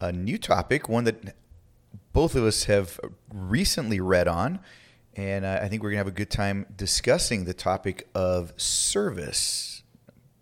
a 0.00 0.12
new 0.12 0.38
topic, 0.38 0.88
one 0.88 1.04
that 1.04 1.36
both 2.12 2.34
of 2.34 2.44
us 2.44 2.64
have 2.64 3.00
recently 3.32 4.00
read 4.00 4.28
on. 4.28 4.60
And 5.16 5.44
uh, 5.44 5.60
I 5.62 5.68
think 5.68 5.82
we're 5.82 5.90
going 5.90 5.96
to 5.96 6.04
have 6.04 6.08
a 6.08 6.10
good 6.10 6.30
time 6.30 6.66
discussing 6.76 7.44
the 7.44 7.54
topic 7.54 8.08
of 8.14 8.52
service, 8.56 9.82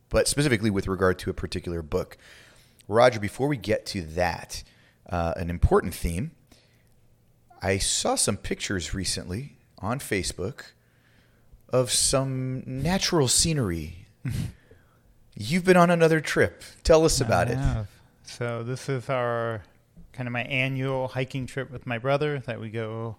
but 0.08 0.28
specifically 0.28 0.70
with 0.70 0.88
regard 0.88 1.18
to 1.20 1.30
a 1.30 1.34
particular 1.34 1.82
book. 1.82 2.16
Roger, 2.88 3.20
before 3.20 3.48
we 3.48 3.56
get 3.56 3.86
to 3.86 4.02
that, 4.02 4.62
uh, 5.08 5.34
an 5.36 5.50
important 5.50 5.94
theme. 5.94 6.32
I 7.60 7.78
saw 7.78 8.16
some 8.16 8.36
pictures 8.36 8.92
recently 8.92 9.56
on 9.78 9.98
Facebook 9.98 10.72
of 11.68 11.90
some 11.90 12.62
natural 12.66 13.28
scenery. 13.28 14.06
You've 15.36 15.64
been 15.64 15.76
on 15.76 15.90
another 15.90 16.20
trip. 16.20 16.62
Tell 16.82 17.04
us 17.04 17.20
about 17.20 17.48
it. 17.48 17.58
So 18.38 18.62
this 18.62 18.88
is 18.88 19.10
our 19.10 19.62
kind 20.12 20.26
of 20.26 20.32
my 20.32 20.42
annual 20.44 21.08
hiking 21.08 21.46
trip 21.46 21.70
with 21.70 21.86
my 21.86 21.98
brother 21.98 22.38
that 22.46 22.58
we 22.60 22.70
go 22.70 23.16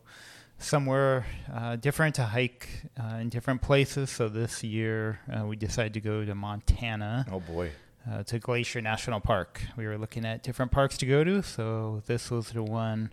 somewhere 0.58 1.25
uh, 1.53 1.75
different 1.75 2.16
to 2.16 2.23
hike 2.23 2.67
uh, 3.00 3.17
in 3.17 3.30
different 3.30 3.61
places. 3.61 4.09
So 4.09 4.28
this 4.28 4.64
year 4.64 5.19
uh, 5.31 5.45
we 5.45 5.56
decided 5.56 5.94
to 5.94 6.02
go 6.02 6.25
to 6.25 6.34
Montana 6.34 7.25
Oh 7.31 7.39
boy. 7.39 7.72
uh, 8.09 8.23
to 8.23 8.39
Glacier 8.39 8.81
National 8.81 9.19
Park. 9.19 9.61
We 9.78 9.86
were 9.86 9.97
looking 10.00 10.25
at 10.25 10.41
different 10.41 10.72
parks 10.72 10.97
to 10.97 11.06
go 11.06 11.23
to, 11.23 11.44
so 11.44 12.02
this 12.08 12.31
was 12.31 12.50
the 12.50 12.64
one 12.64 13.11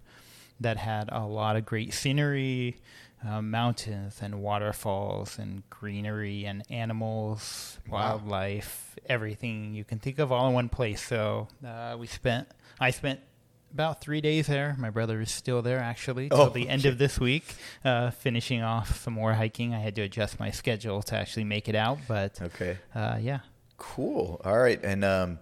that 0.59 0.78
had 0.78 1.09
a 1.12 1.25
lot 1.27 1.56
of 1.56 1.67
great 1.67 1.93
scenery, 1.93 2.77
uh, 3.27 3.43
mountains 3.43 4.21
and 4.23 4.41
waterfalls 4.43 5.39
and 5.39 5.63
greenery 5.71 6.45
and 6.45 6.63
animals, 6.71 7.79
Wow. 7.89 8.17
wildlife, 8.19 8.97
everything 9.09 9.75
you 9.75 9.85
can 9.85 9.99
think 9.99 10.19
of 10.19 10.31
all 10.33 10.49
in 10.49 10.55
one 10.55 10.69
place. 10.69 11.03
So 11.07 11.49
uh, 11.67 11.97
we 11.99 12.07
spent, 12.07 12.49
I 12.79 12.91
spent 12.91 13.21
about 13.73 14.01
three 14.01 14.21
days 14.21 14.47
there. 14.47 14.75
My 14.79 14.91
brother 14.91 15.21
is 15.21 15.31
still 15.31 15.62
there 15.62 15.79
actually 15.79 16.29
till 16.29 16.41
Oh, 16.41 16.49
the 16.49 16.69
end 16.69 16.87
of 16.87 16.99
this 16.99 17.21
week, 17.21 17.45
uh, 17.85 18.11
finishing 18.11 18.62
off 18.62 19.01
some 19.03 19.12
more 19.15 19.34
hiking. 19.34 19.75
I 19.75 19.79
had 19.81 19.95
to 19.97 20.03
adjust 20.03 20.41
my 20.41 20.51
schedule 20.51 21.03
to 21.03 21.17
actually 21.17 21.45
make 21.45 21.69
it 21.69 21.75
out, 21.75 21.99
but 22.09 22.41
Okay. 22.41 22.79
uh, 22.95 23.19
yeah. 23.21 23.41
Cool. 23.79 24.41
All 24.45 24.59
right. 24.59 24.81
And 24.83 25.05
um, 25.05 25.39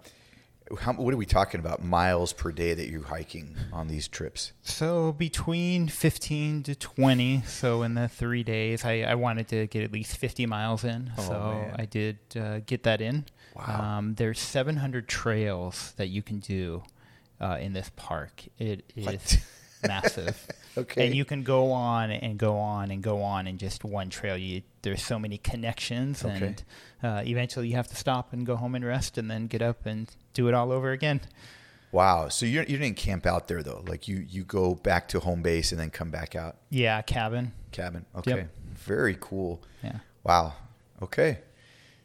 how, 0.79 0.93
what 0.93 1.13
are 1.13 1.17
we 1.17 1.25
talking 1.25 1.59
about? 1.59 1.83
Miles 1.83 2.33
per 2.33 2.51
day 2.51 2.73
that 2.73 2.89
you're 2.89 3.03
hiking 3.03 3.55
on 3.73 3.87
these 3.87 4.07
trips? 4.07 4.53
So 4.61 5.13
between 5.13 5.87
15 5.87 6.63
to 6.63 6.75
20. 6.75 7.43
So 7.47 7.83
in 7.83 7.95
the 7.95 8.07
three 8.07 8.43
days, 8.43 8.85
I, 8.85 9.01
I 9.01 9.15
wanted 9.15 9.47
to 9.49 9.67
get 9.67 9.83
at 9.83 9.91
least 9.91 10.17
50 10.17 10.45
miles 10.45 10.83
in. 10.83 11.11
Oh, 11.17 11.21
so 11.27 11.39
man. 11.39 11.75
I 11.77 11.85
did 11.85 12.17
uh, 12.35 12.59
get 12.65 12.83
that 12.83 13.01
in. 13.01 13.25
Wow. 13.55 13.97
Um, 13.97 14.15
there's 14.15 14.39
700 14.39 15.07
trails 15.07 15.93
that 15.97 16.07
you 16.07 16.21
can 16.21 16.39
do 16.39 16.83
uh, 17.41 17.57
in 17.59 17.73
this 17.73 17.91
park. 17.95 18.43
It 18.57 18.91
is? 18.95 19.37
massive. 19.85 20.47
Okay. 20.77 21.07
And 21.07 21.15
you 21.15 21.25
can 21.25 21.43
go 21.43 21.71
on 21.71 22.09
and 22.09 22.37
go 22.37 22.57
on 22.57 22.89
and 22.91 23.03
go 23.03 23.21
on 23.21 23.47
in 23.47 23.57
just 23.57 23.83
one 23.83 24.09
trail. 24.09 24.37
You, 24.37 24.61
there's 24.83 25.03
so 25.03 25.19
many 25.19 25.37
connections, 25.37 26.23
Okay. 26.23 26.45
and 26.45 26.63
uh, 27.03 27.21
eventually 27.25 27.67
you 27.67 27.75
have 27.75 27.87
to 27.89 27.97
stop 27.97 28.31
and 28.31 28.45
go 28.45 28.55
home 28.55 28.75
and 28.75 28.85
rest, 28.85 29.17
and 29.17 29.29
then 29.29 29.47
get 29.47 29.61
up 29.61 29.85
and 29.85 30.09
do 30.33 30.47
it 30.47 30.53
all 30.53 30.71
over 30.71 30.91
again. 30.91 31.19
Wow. 31.91 32.29
So 32.29 32.45
you 32.45 32.59
you 32.61 32.77
didn't 32.77 32.95
camp 32.95 33.25
out 33.25 33.49
there 33.49 33.61
though. 33.61 33.83
Like 33.85 34.07
you 34.07 34.25
you 34.29 34.45
go 34.45 34.75
back 34.75 35.09
to 35.09 35.19
home 35.19 35.41
base 35.41 35.71
and 35.73 35.81
then 35.81 35.89
come 35.89 36.11
back 36.11 36.33
out 36.35 36.55
Yeah, 36.69 37.01
cabin. 37.01 37.51
cabin. 37.71 38.05
Okay. 38.15 38.45
Very 38.75 39.17
cool. 39.19 39.61
Yeah. 39.83 39.97
Wow. 40.23 40.53
Okay. 41.01 41.39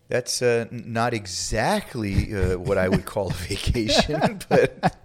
That's 0.08 0.42
uh, 0.42 0.66
not 0.70 1.14
exactly 1.14 2.34
uh, 2.34 2.58
what 2.58 2.76
I 2.78 2.88
would 2.88 3.04
call 3.04 3.30
a 3.30 3.34
vacation, 3.34 4.40
but 4.48 4.96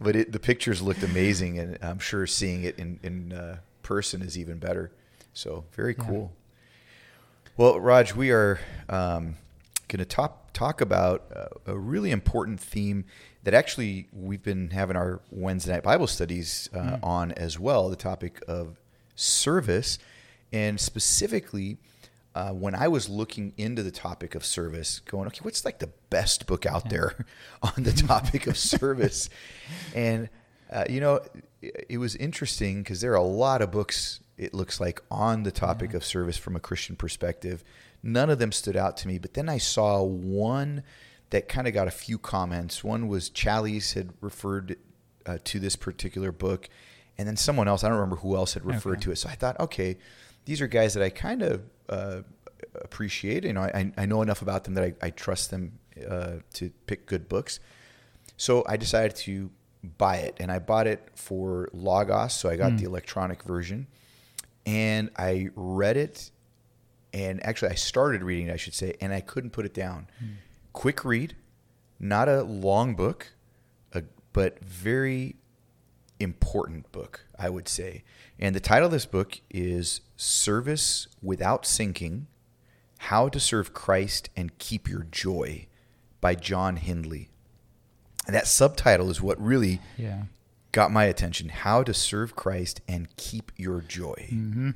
but 0.00 0.16
it, 0.16 0.32
the 0.32 0.38
pictures 0.40 0.80
looked 0.82 1.02
amazing, 1.02 1.58
and 1.58 1.78
I'm 1.82 1.98
sure 1.98 2.26
seeing 2.26 2.64
it 2.64 2.78
in 2.78 2.98
in 3.02 3.32
uh, 3.32 3.58
person 3.82 4.22
is 4.22 4.38
even 4.38 4.58
better. 4.58 4.92
So 5.32 5.64
very 5.72 5.94
Yeah. 5.98 6.04
cool. 6.04 6.32
Well, 7.56 7.78
Raj, 7.80 8.14
we 8.14 8.30
are 8.30 8.60
um, 8.88 9.36
going 9.88 9.98
to 9.98 10.04
talk 10.04 10.52
talk 10.52 10.80
about 10.80 11.24
uh, 11.34 11.72
a 11.72 11.78
really 11.78 12.10
important 12.10 12.60
theme 12.60 13.04
that 13.44 13.54
actually 13.54 14.08
we've 14.12 14.42
been 14.42 14.70
having 14.70 14.96
our 14.96 15.20
Wednesday 15.30 15.72
night 15.72 15.82
Bible 15.82 16.06
studies 16.06 16.68
uh, 16.74 16.98
on 17.02 17.32
as 17.32 17.58
well. 17.58 17.88
The 17.88 17.96
topic 17.96 18.42
of 18.48 18.78
service, 19.16 19.98
and 20.52 20.80
specifically. 20.80 21.78
Uh, 22.34 22.50
when 22.50 22.74
I 22.74 22.88
was 22.88 23.08
looking 23.10 23.52
into 23.58 23.82
the 23.82 23.90
topic 23.90 24.34
of 24.34 24.44
service, 24.44 25.00
going, 25.00 25.26
okay, 25.26 25.40
what's 25.42 25.64
like 25.66 25.80
the 25.80 25.90
best 26.08 26.46
book 26.46 26.64
out 26.64 26.88
there 26.88 27.26
on 27.62 27.82
the 27.82 27.92
topic 27.92 28.46
of 28.46 28.56
service? 28.56 29.28
And, 29.94 30.30
uh, 30.72 30.84
you 30.88 31.00
know, 31.00 31.20
it, 31.60 31.86
it 31.90 31.98
was 31.98 32.16
interesting 32.16 32.82
because 32.82 33.02
there 33.02 33.12
are 33.12 33.16
a 33.16 33.22
lot 33.22 33.60
of 33.60 33.70
books, 33.70 34.20
it 34.38 34.54
looks 34.54 34.80
like, 34.80 35.02
on 35.10 35.42
the 35.42 35.50
topic 35.52 35.92
of 35.92 36.04
service 36.04 36.38
from 36.38 36.56
a 36.56 36.60
Christian 36.60 36.96
perspective. 36.96 37.62
None 38.02 38.30
of 38.30 38.38
them 38.38 38.50
stood 38.50 38.76
out 38.76 38.96
to 38.98 39.08
me, 39.08 39.18
but 39.18 39.34
then 39.34 39.50
I 39.50 39.58
saw 39.58 40.02
one 40.02 40.82
that 41.30 41.48
kind 41.48 41.68
of 41.68 41.74
got 41.74 41.86
a 41.86 41.90
few 41.92 42.16
comments. 42.18 42.82
One 42.82 43.08
was 43.08 43.28
Challies 43.30 43.92
had 43.92 44.10
referred 44.22 44.76
uh, 45.26 45.36
to 45.44 45.60
this 45.60 45.76
particular 45.76 46.32
book, 46.32 46.68
and 47.18 47.28
then 47.28 47.36
someone 47.36 47.68
else, 47.68 47.84
I 47.84 47.88
don't 47.88 47.98
remember 47.98 48.16
who 48.16 48.36
else 48.36 48.54
had 48.54 48.64
referred 48.64 48.92
Okay. 48.94 49.00
to 49.02 49.12
it. 49.12 49.16
So 49.16 49.28
I 49.28 49.34
thought, 49.34 49.60
okay, 49.60 49.98
these 50.46 50.60
are 50.62 50.66
guys 50.66 50.94
that 50.94 51.02
I 51.02 51.10
kind 51.10 51.42
of 51.42 51.62
uh, 51.92 52.22
appreciate. 52.80 53.44
You 53.44 53.52
know, 53.52 53.62
I, 53.62 53.92
I 53.96 54.06
know 54.06 54.22
enough 54.22 54.42
about 54.42 54.64
them 54.64 54.74
that 54.74 54.84
I, 54.84 54.94
I 55.06 55.10
trust 55.10 55.50
them 55.50 55.78
uh, 56.08 56.36
to 56.54 56.70
pick 56.86 57.06
good 57.06 57.28
books. 57.28 57.60
So 58.36 58.64
I 58.66 58.76
decided 58.76 59.14
to 59.16 59.50
buy 59.98 60.16
it, 60.16 60.36
and 60.40 60.50
I 60.50 60.58
bought 60.58 60.86
it 60.86 61.08
for 61.14 61.68
Logos. 61.72 62.32
So 62.34 62.48
I 62.48 62.56
got 62.56 62.76
the 62.78 62.84
electronic 62.84 63.42
version, 63.42 63.86
and 64.66 65.10
I 65.16 65.50
read 65.54 65.96
it. 65.96 66.30
And 67.14 67.44
actually, 67.44 67.72
I 67.72 67.74
started 67.74 68.22
reading 68.22 68.48
it, 68.48 68.52
I 68.52 68.56
should 68.56 68.74
say, 68.74 68.94
and 69.00 69.12
I 69.12 69.20
couldn't 69.20 69.50
put 69.50 69.66
it 69.66 69.74
down. 69.74 70.06
Quick 70.72 71.04
read, 71.04 71.36
not 72.00 72.28
a 72.28 72.42
long 72.42 72.94
book, 72.94 73.34
a, 73.92 74.02
but 74.32 74.64
very 74.64 75.36
important 76.22 76.90
book, 76.92 77.26
I 77.38 77.48
would 77.50 77.68
say. 77.68 78.04
And 78.38 78.54
the 78.54 78.60
title 78.60 78.86
of 78.86 78.92
this 78.92 79.06
book 79.06 79.40
is 79.50 80.00
Serving 80.16 80.78
Without 81.22 81.66
Sinking 81.66 82.26
How 82.98 83.28
to 83.28 83.38
Serve 83.40 83.74
Christ 83.74 84.30
and 84.36 84.56
Keep 84.58 84.88
Your 84.88 85.06
Joy 85.10 85.66
by 86.20 86.34
John 86.34 86.76
Hindley. 86.76 87.28
And 88.26 88.34
that 88.34 88.46
subtitle 88.46 89.10
is 89.10 89.20
what 89.20 89.40
really 89.42 89.80
Yeah. 89.96 90.24
got 90.70 90.92
my 90.92 91.04
attention 91.04 91.48
How 91.48 91.82
to 91.82 91.92
Serve 91.92 92.36
Christ 92.36 92.80
and 92.86 93.14
Keep 93.16 93.52
Your 93.56 93.80
Joy. 93.80 94.28
Mm-hmm. 94.32 94.70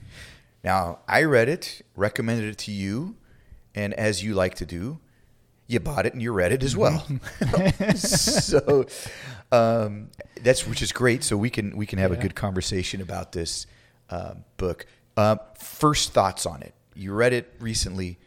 Now, 0.65 0.99
I 1.07 1.23
read 1.23 1.49
it, 1.49 1.83
recommended 1.95 2.49
it 2.51 2.59
to 2.59 2.73
you, 2.73 3.17
and 3.75 3.95
as 3.95 4.25
you 4.25 4.35
like 4.35 4.55
to 4.57 4.67
do, 4.67 4.99
you 5.67 5.81
bought 5.81 6.07
it 6.07 6.13
and 6.13 6.23
you 6.23 6.33
read 6.33 6.53
it 6.53 6.63
as 6.63 6.77
well. 6.77 7.07
so 7.97 8.87
um, 9.53 10.11
that's 10.43 10.67
which 10.67 10.83
is 10.83 10.93
great. 10.93 11.25
So 11.25 11.37
we 11.37 11.51
can 11.51 11.77
we 11.77 11.87
can 11.87 11.99
have 11.99 12.13
a 12.13 12.17
good 12.17 12.35
conversation 12.35 13.01
about 13.01 13.33
this 13.33 13.67
uh, 14.11 14.35
book. 14.57 14.87
Uh, 15.17 15.37
first 15.59 16.13
thoughts 16.13 16.47
on 16.47 16.63
it. 16.63 16.75
You 16.95 17.13
read 17.13 17.33
it 17.33 17.53
recently. 17.59 18.19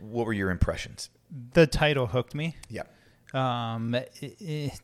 What 0.00 0.26
were 0.26 0.32
your 0.32 0.50
impressions? 0.50 1.10
The 1.54 1.66
title 1.66 2.06
hooked 2.06 2.34
me. 2.34 2.56
Yeah. 2.68 2.82
Um, 3.34 3.96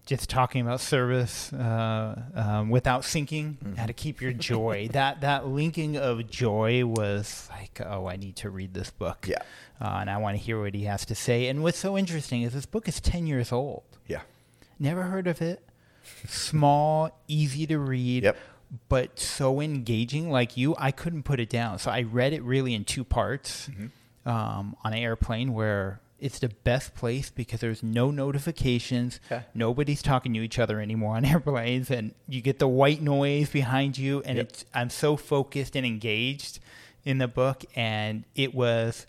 just 0.06 0.30
talking 0.30 0.62
about 0.62 0.80
service 0.80 1.52
uh, 1.52 2.22
um, 2.34 2.70
without 2.70 3.04
sinking, 3.04 3.58
Mm-hmm. 3.62 3.74
how 3.74 3.86
to 3.86 3.92
keep 3.92 4.20
your 4.22 4.32
joy. 4.32 4.88
that 4.92 5.20
that 5.20 5.46
linking 5.46 5.96
of 5.98 6.28
joy 6.30 6.84
was 6.86 7.48
like, 7.50 7.80
oh, 7.84 8.06
I 8.06 8.16
need 8.16 8.36
to 8.36 8.50
read 8.50 8.72
this 8.72 8.90
book. 8.90 9.26
Yeah. 9.28 9.42
Uh, 9.80 9.98
and 10.00 10.10
I 10.10 10.16
want 10.16 10.36
to 10.38 10.42
hear 10.42 10.60
what 10.60 10.74
he 10.74 10.84
has 10.84 11.04
to 11.06 11.14
say. 11.14 11.48
And 11.48 11.62
what's 11.62 11.78
so 11.78 11.96
interesting 11.98 12.42
is 12.42 12.52
this 12.54 12.66
book 12.66 12.88
is 12.88 13.00
ten 13.00 13.26
years 13.26 13.52
old. 13.52 13.82
Yeah. 14.06 14.22
Never 14.78 15.02
heard 15.02 15.26
of 15.26 15.42
it. 15.42 15.62
Small, 16.26 17.10
easy 17.28 17.66
to 17.66 17.78
read. 17.78 18.24
Yep. 18.24 18.36
But 18.88 19.18
so 19.18 19.60
engaging, 19.60 20.30
like 20.30 20.56
you, 20.56 20.74
I 20.78 20.90
couldn't 20.90 21.22
put 21.22 21.40
it 21.40 21.48
down. 21.48 21.78
So 21.78 21.90
I 21.90 22.02
read 22.02 22.32
it 22.32 22.42
really 22.42 22.74
in 22.74 22.84
two 22.84 23.04
parts 23.04 23.68
Mm-hmm. 23.68 24.28
um, 24.28 24.76
on 24.84 24.92
an 24.92 24.98
airplane 24.98 25.52
where 25.54 26.00
it's 26.20 26.38
the 26.40 26.48
best 26.48 26.94
place 26.94 27.30
because 27.30 27.60
there's 27.60 27.82
no 27.82 28.10
notifications. 28.10 29.20
Yeah. 29.30 29.42
Nobody's 29.54 30.02
talking 30.02 30.34
to 30.34 30.40
each 30.40 30.58
other 30.58 30.80
anymore 30.80 31.16
on 31.16 31.24
airplanes, 31.32 31.90
and 31.90 32.14
you 32.28 32.40
get 32.40 32.58
the 32.58 32.68
white 32.68 33.00
noise 33.02 33.50
behind 33.50 33.96
you. 33.98 34.22
And 34.24 34.36
Yep. 34.38 34.48
it's 34.48 34.64
I'm 34.74 34.90
so 34.90 35.16
focused 35.16 35.76
and 35.76 35.86
engaged 35.86 36.58
in 37.04 37.18
the 37.18 37.28
book, 37.28 37.64
and 37.76 38.24
it 38.34 38.54
was 38.54 39.06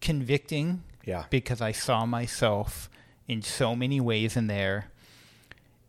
convicting 0.00 0.82
Yeah. 1.04 1.24
because 1.30 1.60
I 1.60 1.72
saw 1.72 2.06
myself 2.06 2.90
in 3.28 3.42
so 3.42 3.74
many 3.76 4.00
ways 4.00 4.36
in 4.36 4.46
there. 4.48 4.86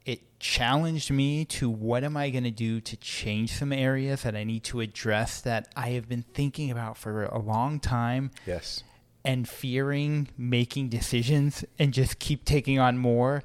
It 0.05 0.21
challenged 0.39 1.09
me 1.11 1.45
to 1.45 1.69
what 1.69 2.03
am 2.03 2.15
I 2.17 2.29
going 2.29 2.43
to 2.43 2.51
do 2.51 2.79
to 2.81 2.97
change 2.97 3.53
some 3.53 3.71
areas 3.73 4.23
that 4.23 4.35
I 4.35 4.43
need 4.43 4.63
to 4.65 4.81
address 4.81 5.41
that 5.41 5.69
I 5.75 5.91
have 5.91 6.07
been 6.09 6.23
thinking 6.33 6.69
about 6.69 6.97
for 6.97 7.23
a 7.25 7.39
long 7.39 7.79
time 7.79 8.31
Yes. 8.45 8.83
And 9.25 9.47
fearing 9.47 10.27
making 10.37 10.89
decisions 10.89 11.63
and 11.79 11.93
just 11.93 12.19
keep 12.19 12.43
taking 12.45 12.79
on 12.79 12.97
more 12.97 13.43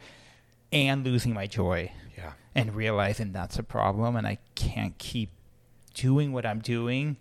and 0.73 1.05
losing 1.05 1.33
my 1.33 1.47
joy 1.47 1.91
Yeah. 2.17 2.33
and 2.55 2.75
realizing 2.75 3.33
that's 3.33 3.59
a 3.59 3.63
problem 3.63 4.17
and 4.17 4.27
I 4.27 4.39
can't 4.55 4.97
keep 4.99 5.31
doing 5.95 6.33
what 6.33 6.45
I'm 6.47 6.61
doing 6.61 7.17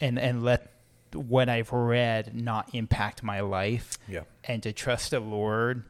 and 0.00 0.18
and 0.18 0.42
let 0.42 0.70
what 1.12 1.48
I've 1.48 1.72
read 1.72 2.34
not 2.34 2.72
impact 2.74 3.22
my 3.22 3.40
life 3.40 3.98
Yeah. 4.08 4.22
and 4.44 4.62
to 4.62 4.72
trust 4.72 5.10
the 5.10 5.20
Lord 5.20 5.84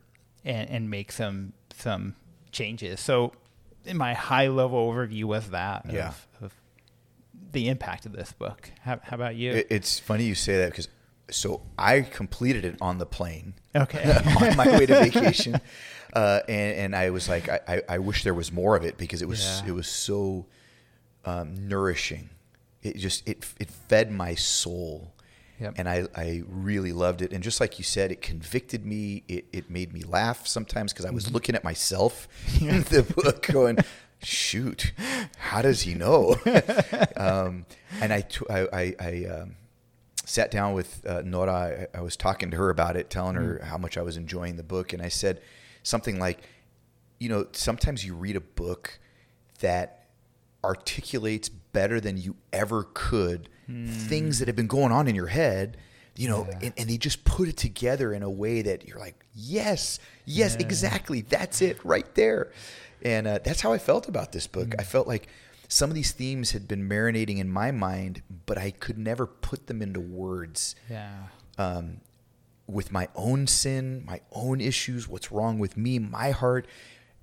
and, 0.45 0.69
and 0.71 0.91
make 0.91 1.13
some 1.13 1.53
some 1.77 2.17
changes. 2.51 3.01
So 3.01 3.33
in 3.85 3.97
my 3.99 4.15
high 4.15 4.49
level 4.49 4.91
overview 4.91 5.25
was 5.25 5.51
that 5.51 5.85
of, 5.87 5.93
Yeah. 5.93 6.13
of 6.41 6.55
the 7.53 7.69
impact 7.69 8.07
of 8.07 8.13
this 8.13 8.33
book. 8.33 8.71
How, 8.83 9.01
how 9.03 9.15
about 9.17 9.35
you? 9.37 9.53
It, 9.53 9.67
it's 9.71 9.99
funny 9.99 10.25
you 10.25 10.35
say 10.35 10.57
that 10.59 10.71
because 10.71 10.89
so 11.35 11.63
I 11.79 12.03
completed 12.03 12.65
it 12.65 12.77
on 12.81 12.99
the 12.99 13.07
plane 13.07 13.55
okay. 13.75 14.03
on 14.41 14.57
my 14.57 14.67
way 14.79 14.87
to 14.87 15.01
vacation, 15.05 15.61
uh, 16.13 16.41
and 16.49 16.77
and 16.77 16.97
I 16.97 17.11
was 17.11 17.29
like, 17.29 17.49
I, 17.49 17.61
I, 17.69 17.83
I 17.89 17.99
wish 17.99 18.25
there 18.25 18.35
was 18.35 18.51
more 18.53 18.77
of 18.77 18.85
it 18.85 18.97
because 18.99 19.23
it 19.23 19.29
was 19.29 19.63
Yeah. 19.63 19.71
it 19.71 19.73
was 19.75 19.89
so 19.89 20.47
um, 21.25 21.69
nourishing. 21.69 22.31
It 22.83 22.97
just 22.97 23.29
it 23.29 23.45
it 23.61 23.71
fed 23.71 24.11
my 24.11 24.35
soul. 24.35 25.13
Yep. 25.61 25.75
And 25.77 25.87
I, 25.91 26.07
I 26.17 26.43
really 26.49 26.95
loved 26.95 27.21
it. 27.21 27.33
And 27.35 27.43
just 27.45 27.61
like 27.61 27.77
you 27.79 27.85
said, 27.85 28.11
it 28.11 28.23
convicted 28.23 28.87
me. 28.87 29.25
It, 29.29 29.45
it 29.53 29.69
made 29.69 29.93
me 29.93 30.03
laugh 30.05 30.47
sometimes 30.47 30.91
because 30.91 31.05
I 31.05 31.11
was 31.11 31.31
looking 31.31 31.55
at 31.55 31.63
myself 31.63 32.29
in 32.63 32.81
the 32.85 33.03
book 33.03 33.43
going, 33.47 33.77
shoot, 34.23 34.93
how 35.37 35.61
does 35.61 35.83
he 35.83 35.93
know? 35.95 36.37
um, 37.19 37.67
and 38.01 38.11
I, 38.11 38.23
t- 38.23 38.47
I, 38.49 38.61
I, 38.73 38.95
I 38.99 39.25
um, 39.27 39.57
sat 40.25 40.51
down 40.51 40.75
with 40.75 41.05
uh, 41.07 41.23
Nora. 41.25 41.89
I, 41.95 41.99
I 41.99 42.01
was 42.03 42.17
talking 42.17 42.51
to 42.51 42.57
her 42.57 42.71
about 42.71 42.97
it, 42.97 43.11
telling 43.11 43.37
her 43.37 43.61
how 43.65 43.79
much 43.79 43.97
I 43.99 44.03
was 44.03 44.17
enjoying 44.17 44.57
the 44.57 44.63
book. 44.63 44.93
And 44.93 45.03
I 45.03 45.09
said 45.09 45.41
something 45.83 46.19
like, 46.19 46.43
you 47.19 47.29
know, 47.29 47.47
sometimes 47.53 48.05
you 48.05 48.15
read 48.15 48.37
a 48.37 48.41
book 48.41 48.99
that 49.61 50.07
articulates 50.65 51.49
better 51.49 52.01
than 52.01 52.17
you 52.17 52.37
ever 52.53 52.87
could 52.95 53.49
things 53.87 54.41
that 54.41 54.49
have 54.49 54.57
been 54.57 54.67
going 54.67 54.91
on 54.91 55.07
in 55.07 55.15
your 55.15 55.29
head, 55.29 55.77
you 56.17 56.29
know, 56.29 56.45
and, 56.61 56.75
and 56.77 56.91
they 56.91 56.97
just 56.97 57.25
put 57.25 57.49
it 57.49 57.57
together 57.57 58.13
in 58.13 58.25
a 58.25 58.31
way 58.31 58.63
that 58.63 58.87
you're 58.87 58.99
like, 58.99 59.15
yes, 59.33 60.01
yes, 60.25 60.57
exactly. 60.57 61.21
That's 61.21 61.63
it 61.63 61.79
right 61.85 62.13
there. 62.17 62.51
And 63.03 63.29
uh, 63.29 63.39
that's 63.45 63.61
how 63.61 63.73
I 63.73 63.79
felt 63.79 64.09
about 64.09 64.33
this 64.33 64.49
book. 64.49 64.75
I 64.79 64.83
felt 64.83 65.07
like 65.07 65.29
some 65.73 65.89
of 65.89 65.95
these 65.95 66.11
themes 66.11 66.51
had 66.51 66.67
been 66.67 66.89
marinating 66.89 67.39
in 67.39 67.49
my 67.49 67.71
mind, 67.71 68.23
but 68.45 68.59
I 68.59 68.73
could 68.73 68.99
never 68.99 69.25
put 69.25 69.69
them 69.69 69.81
into 69.81 70.01
words 70.01 70.75
yeah. 70.91 71.29
um, 71.59 72.01
with 72.67 72.91
my 72.91 73.07
own 73.15 73.47
sin, 73.47 74.03
my 74.05 74.21
own 74.33 74.61
issues, 74.61 75.07
what's 75.07 75.31
wrong 75.31 75.61
with 75.61 75.77
me, 75.77 76.01
my 76.01 76.33
heart, 76.33 76.67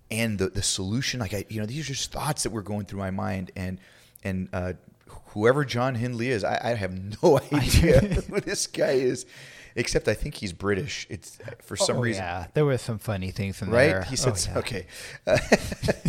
and 0.10 0.40
the 0.40 0.48
the 0.48 0.64
solution. 0.64 1.20
Like 1.20 1.34
I, 1.34 1.44
you 1.50 1.60
know, 1.60 1.66
these 1.66 1.90
are 1.90 1.94
just 1.94 2.14
thoughts 2.14 2.44
that 2.44 2.52
were 2.52 2.62
going 2.62 2.86
through 2.86 3.00
my 3.00 3.12
mind, 3.12 3.52
and 3.58 3.82
and 4.24 4.48
uh, 4.54 4.74
whoever 5.34 5.66
John 5.66 5.96
Hindley 5.96 6.30
is, 6.30 6.46
I, 6.46 6.72
I 6.72 6.76
have 6.76 7.22
no 7.22 7.42
idea 7.52 8.00
who 8.30 8.40
this 8.40 8.66
guy 8.66 8.92
is, 8.92 9.26
except 9.78 10.08
I 10.10 10.14
think 10.14 10.36
he's 10.36 10.52
British. 10.52 11.08
It's 11.10 11.38
for 11.62 11.78
some 11.78 11.98
Oh, 11.98 12.02
reason, 12.02 12.24
Yeah, 12.24 12.48
there 12.54 12.66
were 12.66 12.78
some 12.78 13.00
funny 13.00 13.32
things 13.32 13.62
in 13.62 13.70
right? 13.70 13.88
there. 13.88 14.00
Right? 14.00 14.08
He 14.08 14.18
Oh, 14.28 14.34
said, 14.34 14.52
yeah. 14.54 14.60
okay, 14.60 14.86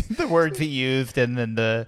the 0.09 0.27
words 0.29 0.57
he 0.59 0.65
used, 0.65 1.17
and 1.17 1.37
then 1.37 1.55
the 1.55 1.87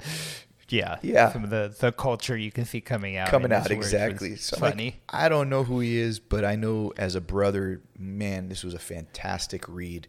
yeah, 0.69 0.99
Yeah. 1.01 1.31
some 1.33 1.43
of 1.43 1.49
the 1.49 1.75
the 1.77 1.91
culture 1.91 2.37
you 2.37 2.51
can 2.51 2.63
see 2.65 2.79
coming 2.79 3.17
out, 3.17 3.27
coming 3.29 3.51
out 3.51 3.69
exactly. 3.71 4.37
So 4.37 4.55
I'm 4.55 4.61
like, 4.61 4.71
funny. 4.73 5.01
I 5.09 5.27
don't 5.27 5.49
know 5.49 5.63
who 5.65 5.81
he 5.81 5.97
is, 5.97 6.19
but 6.19 6.45
I 6.45 6.55
know 6.55 6.93
as 6.97 7.15
a 7.15 7.21
brother, 7.21 7.81
man, 7.99 8.47
this 8.47 8.63
was 8.63 8.73
a 8.73 8.79
fantastic 8.79 9.67
read 9.67 10.07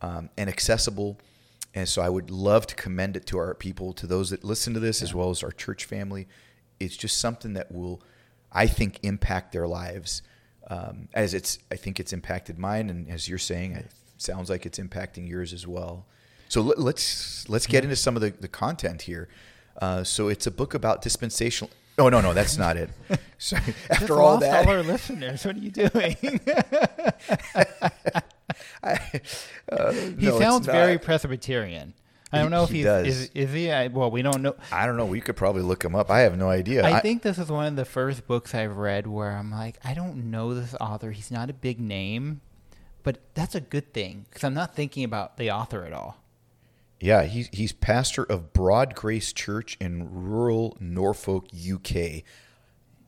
um, 0.00 0.30
and 0.38 0.48
accessible. 0.48 1.18
And 1.74 1.86
so 1.86 2.00
I 2.00 2.08
would 2.08 2.30
love 2.30 2.66
to 2.68 2.74
commend 2.74 3.16
it 3.16 3.26
to 3.26 3.38
our 3.38 3.52
people, 3.54 3.92
to 3.92 4.06
those 4.06 4.30
that 4.30 4.42
listen 4.42 4.72
to 4.74 4.80
this, 4.80 5.02
as 5.02 5.14
well 5.14 5.28
as 5.28 5.42
our 5.42 5.52
church 5.52 5.84
family. 5.84 6.26
It's 6.80 6.96
just 6.96 7.18
something 7.18 7.52
that 7.52 7.70
will, 7.70 8.00
I 8.50 8.66
think, 8.66 8.98
impact 9.02 9.52
their 9.52 9.68
lives. 9.68 10.22
Um, 10.68 11.08
as 11.14 11.32
it's, 11.34 11.58
I 11.72 11.76
think 11.76 11.98
it's 11.98 12.12
impacted 12.12 12.58
mine, 12.58 12.90
and 12.90 13.08
as 13.10 13.28
you're 13.28 13.38
saying, 13.38 13.72
it 13.72 13.90
sounds 14.18 14.50
like 14.50 14.66
it's 14.66 14.78
impacting 14.78 15.28
yours 15.28 15.52
as 15.52 15.66
well. 15.66 16.04
So 16.48 16.60
let, 16.62 16.78
let's 16.78 17.48
let's 17.48 17.66
get 17.66 17.84
into 17.84 17.96
some 17.96 18.16
of 18.16 18.22
the, 18.22 18.30
the 18.30 18.48
content 18.48 19.02
here. 19.02 19.28
Uh, 19.80 20.04
so 20.04 20.28
it's 20.28 20.46
a 20.46 20.50
book 20.50 20.74
about 20.74 21.02
dispensational. 21.02 21.70
Oh 21.98 22.08
no, 22.08 22.20
no, 22.20 22.32
that's 22.32 22.56
not 22.56 22.76
it. 22.76 22.90
Sorry. 23.38 23.62
After 23.90 24.06
Just 24.06 24.10
all 24.10 24.38
that, 24.38 24.66
all 24.66 24.72
our 24.72 24.82
listeners. 24.82 25.44
What 25.44 25.56
are 25.56 25.58
you 25.58 25.70
doing? 25.70 26.40
I, 28.82 29.20
uh, 29.70 29.92
he 29.92 30.26
no, 30.26 30.38
sounds 30.38 30.66
very. 30.66 30.98
Presbyterian. 30.98 31.94
I 32.32 32.40
don't 32.40 32.50
know 32.50 32.64
if 32.64 32.70
he 32.70 32.78
he's 32.78 32.84
does. 32.84 33.06
is 33.06 33.30
is 33.34 33.52
he? 33.52 33.70
I, 33.72 33.86
well, 33.86 34.10
we 34.10 34.20
don't 34.20 34.42
know. 34.42 34.54
I 34.70 34.84
don't 34.84 34.96
know. 34.96 35.06
We 35.06 35.20
could 35.20 35.36
probably 35.36 35.62
look 35.62 35.82
him 35.82 35.94
up. 35.94 36.10
I 36.10 36.20
have 36.20 36.36
no 36.36 36.50
idea. 36.50 36.84
I 36.84 37.00
think 37.00 37.22
this 37.22 37.38
is 37.38 37.48
one 37.48 37.66
of 37.66 37.76
the 37.76 37.86
first 37.86 38.26
books 38.26 38.54
I've 38.54 38.76
read 38.76 39.06
where 39.06 39.32
I'm 39.32 39.50
like, 39.50 39.78
I 39.82 39.94
don't 39.94 40.30
know 40.30 40.54
this 40.54 40.74
author. 40.80 41.10
He's 41.10 41.30
not 41.30 41.48
a 41.48 41.54
big 41.54 41.80
name, 41.80 42.42
but 43.02 43.18
that's 43.34 43.54
a 43.54 43.60
good 43.60 43.94
thing 43.94 44.26
because 44.28 44.44
I'm 44.44 44.54
not 44.54 44.74
thinking 44.74 45.04
about 45.04 45.38
the 45.38 45.50
author 45.50 45.84
at 45.84 45.92
all. 45.92 46.18
Yeah, 47.00 47.24
he's 47.24 47.48
he's 47.52 47.72
pastor 47.72 48.24
of 48.24 48.52
Broad 48.52 48.94
Grace 48.94 49.32
Church 49.32 49.76
in 49.80 50.08
rural 50.12 50.76
Norfolk, 50.80 51.46
UK, 51.54 52.24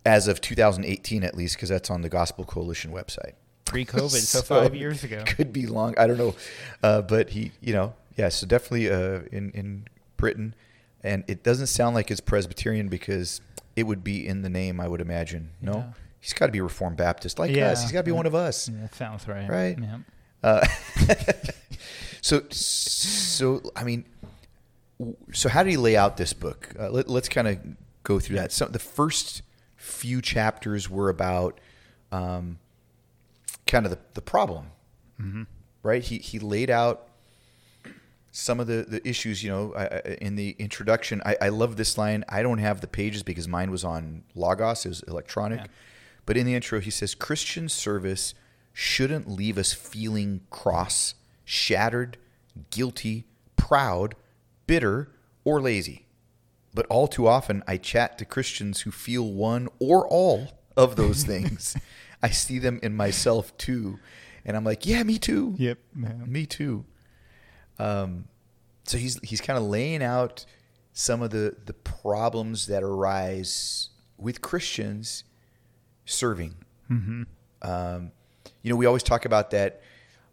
as 0.06 0.28
of 0.28 0.40
2018 0.40 1.24
at 1.24 1.36
least, 1.36 1.56
because 1.56 1.68
that's 1.68 1.90
on 1.90 2.02
the 2.02 2.08
Gospel 2.08 2.44
Coalition 2.44 2.92
website. 2.92 3.32
Pre-COVID, 3.64 4.10
so, 4.20 4.42
five 4.42 4.74
years 4.74 5.04
ago. 5.04 5.22
Could 5.26 5.52
be 5.52 5.66
long. 5.66 5.94
I 5.98 6.06
don't 6.06 6.18
know, 6.18 6.34
uh, 6.82 7.02
but 7.02 7.30
he, 7.30 7.52
you 7.60 7.72
know, 7.72 7.94
yeah. 8.20 8.28
So 8.28 8.46
definitely 8.46 8.90
uh, 8.90 9.22
in 9.32 9.50
in 9.52 9.86
Britain, 10.16 10.54
and 11.02 11.24
it 11.26 11.42
doesn't 11.42 11.68
sound 11.68 11.94
like 11.94 12.10
it's 12.10 12.20
Presbyterian 12.20 12.88
because 12.88 13.40
it 13.76 13.84
would 13.84 14.02
be 14.04 14.26
in 14.26 14.42
the 14.42 14.50
name. 14.50 14.80
I 14.80 14.88
would 14.88 15.00
imagine. 15.00 15.50
No, 15.60 15.72
Yeah. 15.72 15.92
he's 16.20 16.32
got 16.32 16.46
to 16.46 16.52
be 16.52 16.60
Reformed 16.60 16.96
Baptist 16.96 17.38
like 17.38 17.50
Yeah. 17.54 17.70
us. 17.72 17.82
He's 17.82 17.92
got 17.92 18.00
to 18.00 18.04
be 18.04 18.12
one 18.12 18.26
of 18.26 18.34
us. 18.34 18.68
Yeah, 18.68 18.80
that 18.82 18.94
sounds 18.94 19.26
right. 19.28 19.48
Right. 19.48 19.78
Yeah. 19.80 19.98
Uh, 20.42 20.66
so, 22.22 22.42
so 22.50 23.60
I 23.76 23.84
mean, 23.84 24.04
so 25.32 25.48
how 25.48 25.62
did 25.62 25.70
he 25.70 25.76
lay 25.76 25.96
out 25.96 26.16
this 26.16 26.32
book? 26.32 26.74
Uh, 26.78 26.90
let, 26.90 27.08
us 27.08 27.28
kind 27.28 27.48
of 27.48 27.58
go 28.02 28.18
through 28.18 28.36
that. 28.36 28.52
So 28.52 28.66
the 28.66 28.78
first 28.78 29.42
few 29.76 30.20
chapters 30.20 30.88
were 30.90 31.08
about 31.08 31.60
um, 32.12 32.58
kind 33.66 33.86
of 33.86 33.90
the, 33.92 33.98
the 34.14 34.22
problem, 34.22 34.66
right? 35.82 36.02
He 36.02 36.18
he 36.18 36.38
laid 36.38 36.70
out 36.70 37.08
some 38.32 38.60
of 38.60 38.66
the, 38.66 38.84
the 38.88 39.06
issues. 39.08 39.42
You 39.42 39.50
know, 39.50 39.74
I, 39.74 39.84
I- 39.86 40.18
in 40.20 40.36
the 40.36 40.56
introduction, 40.58 41.20
I, 41.24 41.36
I 41.40 41.48
love 41.48 41.76
this 41.76 41.96
line. 41.98 42.24
I 42.28 42.42
don't 42.42 42.58
have 42.58 42.80
the 42.80 42.86
pages 42.88 43.22
because 43.22 43.48
mine 43.48 43.70
was 43.70 43.84
on 43.84 44.24
Logos. 44.34 44.84
It 44.86 44.88
was 44.90 45.02
electronic. 45.04 45.60
Yeah. 45.60 45.66
But 46.26 46.36
in 46.36 46.46
the 46.46 46.54
intro, 46.54 46.80
he 46.80 46.90
says 46.90 47.14
Christian 47.14 47.68
service 47.68 48.34
shouldn't 48.72 49.28
leave 49.28 49.58
us 49.58 49.72
feeling 49.72 50.42
cross, 50.50 51.14
shattered, 51.44 52.16
guilty, 52.70 53.24
proud, 53.56 54.14
bitter, 54.66 55.10
or 55.44 55.60
lazy. 55.60 56.06
But 56.72 56.86
all 56.86 57.08
too 57.08 57.26
often, 57.26 57.64
I 57.66 57.78
chat 57.78 58.16
to 58.18 58.24
Christians 58.24 58.82
who 58.82 58.92
feel 58.92 59.32
one 59.32 59.68
or 59.80 60.06
all 60.06 60.52
of 60.76 60.94
those 60.94 61.24
things. 61.32 61.76
I 62.22 62.30
see 62.30 62.60
them 62.60 62.78
in 62.82 62.94
myself 62.94 63.56
too. 63.56 63.98
And 64.44 64.56
I'm 64.56 64.62
like, 64.64 64.86
yeah, 64.86 65.02
me 65.02 65.18
too. 65.18 65.54
Yep. 65.58 65.78
Me 65.94 66.46
too. 66.46 66.84
Um, 67.80 68.24
so 68.84 68.98
he's 68.98 69.18
he's 69.22 69.40
kind 69.40 69.56
of 69.58 69.64
laying 69.64 70.02
out 70.02 70.44
some 70.92 71.22
of 71.22 71.30
the 71.30 71.56
the 71.64 71.72
problems 71.72 72.66
that 72.66 72.82
arise 72.82 73.90
with 74.18 74.40
Christians 74.40 75.24
serving. 76.04 76.56
Mm-hmm. 76.90 77.22
Um, 77.62 78.12
you 78.62 78.70
know, 78.70 78.76
we 78.76 78.86
always 78.86 79.02
talk 79.02 79.24
about 79.24 79.50
that, 79.52 79.80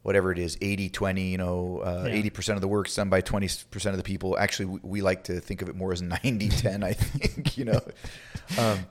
whatever 0.02 0.32
it 0.32 0.40
is, 0.40 0.58
80, 0.62 0.90
20, 0.90 1.22
you 1.22 1.38
know, 1.38 1.80
uh, 1.86 2.06
Yeah. 2.08 2.16
80% 2.22 2.56
of 2.56 2.62
the 2.62 2.68
work's 2.68 2.96
done 2.96 3.10
by 3.10 3.22
20% 3.22 3.86
of 3.92 3.98
the 3.98 4.04
people. 4.04 4.38
Actually, 4.38 4.66
we, 4.66 4.80
we 4.84 5.02
like 5.02 5.24
to 5.26 5.40
think 5.40 5.62
of 5.62 5.70
it 5.70 5.76
more 5.76 5.94
as 5.94 6.02
90, 6.02 6.50
10, 6.50 6.84
I 6.84 6.94
think, 6.94 7.58
you 7.58 7.66
know. 7.66 7.80
Um, 8.58 8.86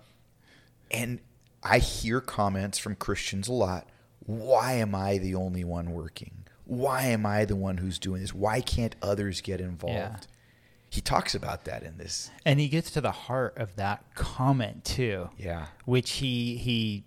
and 0.90 1.20
I 1.62 1.78
hear 1.78 2.20
comments 2.20 2.76
from 2.78 2.94
Christians 2.94 3.48
a 3.48 3.52
lot. 3.54 3.88
why 4.20 4.74
am 4.74 4.94
I 4.94 5.16
the 5.16 5.34
only 5.34 5.64
one 5.64 5.92
working? 5.92 6.44
Why 6.66 7.02
am 7.04 7.24
I 7.24 7.44
the 7.44 7.56
one 7.56 7.78
who's 7.78 7.98
doing 7.98 8.20
this? 8.20 8.34
Why 8.34 8.60
can't 8.60 8.94
others 9.00 9.40
get 9.40 9.60
involved? 9.60 9.94
Yeah. 9.96 10.16
He 10.90 11.00
talks 11.00 11.34
about 11.34 11.64
that 11.64 11.82
in 11.82 11.96
this. 11.98 12.30
And 12.44 12.58
he 12.60 12.68
gets 12.68 12.90
to 12.92 13.00
the 13.00 13.12
heart 13.12 13.56
of 13.56 13.76
that 13.76 14.04
comment 14.14 14.84
too. 14.84 15.30
Yeah. 15.38 15.66
Which 15.84 16.10
he 16.12 16.56
he 16.56 17.04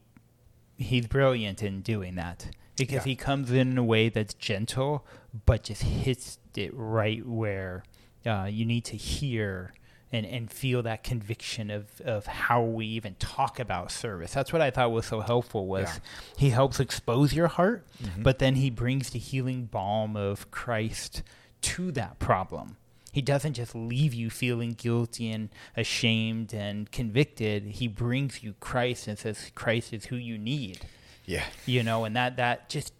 he's 0.77 1.07
brilliant 1.07 1.61
in 1.61 1.81
doing 1.81 2.15
that. 2.15 2.47
Because 2.77 3.05
Yeah. 3.05 3.09
he 3.11 3.15
comes 3.15 3.51
in 3.51 3.77
a 3.77 3.83
way 3.83 4.07
that's 4.09 4.33
gentle 4.33 5.05
but 5.45 5.63
just 5.63 5.83
hits 5.83 6.39
it 6.55 6.71
right 6.73 7.25
where 7.25 7.83
uh, 8.25 8.47
you 8.49 8.65
need 8.65 8.85
to 8.85 8.95
hear 8.97 9.73
and, 10.11 10.25
and 10.25 10.51
feel 10.51 10.81
that 10.83 11.03
conviction 11.03 11.69
of, 11.69 12.01
of 12.01 12.25
how 12.25 12.61
we 12.63 12.85
even 12.87 13.15
talk 13.19 13.59
about 13.59 13.91
service. 13.91 14.33
That's 14.33 14.51
what 14.51 14.61
I 14.61 14.71
thought 14.71 14.91
was 14.91 15.05
so 15.05 15.21
helpful 15.21 15.67
was 15.67 15.83
Yeah. 15.87 15.99
he 16.37 16.49
helps 16.49 16.79
expose 16.79 17.33
your 17.33 17.47
heart, 17.47 17.85
Mhm. 18.01 18.23
but 18.23 18.39
then 18.39 18.55
he 18.55 18.69
brings 18.69 19.11
the 19.11 19.19
healing 19.19 19.65
balm 19.65 20.15
of 20.15 20.49
Christ 20.51 21.21
to 21.61 21.91
that 21.91 22.17
problem. 22.19 22.77
He 23.11 23.21
doesn't 23.21 23.53
just 23.53 23.73
leave 23.75 24.13
you 24.13 24.29
feeling 24.29 24.73
guilty 24.73 25.31
and 25.31 25.49
ashamed 25.75 26.53
and 26.53 26.91
convicted. 26.91 27.63
He 27.65 27.87
brings 27.87 28.43
you 28.43 28.53
Christ 28.59 29.07
and 29.07 29.17
says 29.17 29.51
Christ 29.55 29.93
is 29.93 30.05
who 30.05 30.15
you 30.15 30.37
need. 30.37 30.81
Yeah. 31.25 31.45
You 31.65 31.81
know, 31.83 32.05
and 32.05 32.15
that 32.15 32.37
that 32.37 32.69
just 32.69 32.93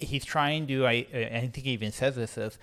he's 0.00 0.24
trying 0.24 0.66
to. 0.68 0.86
I 0.86 1.06
I 1.12 1.40
think 1.52 1.58
he 1.64 1.70
even 1.72 1.92
says 1.92 2.16
this 2.16 2.36
of 2.36 2.58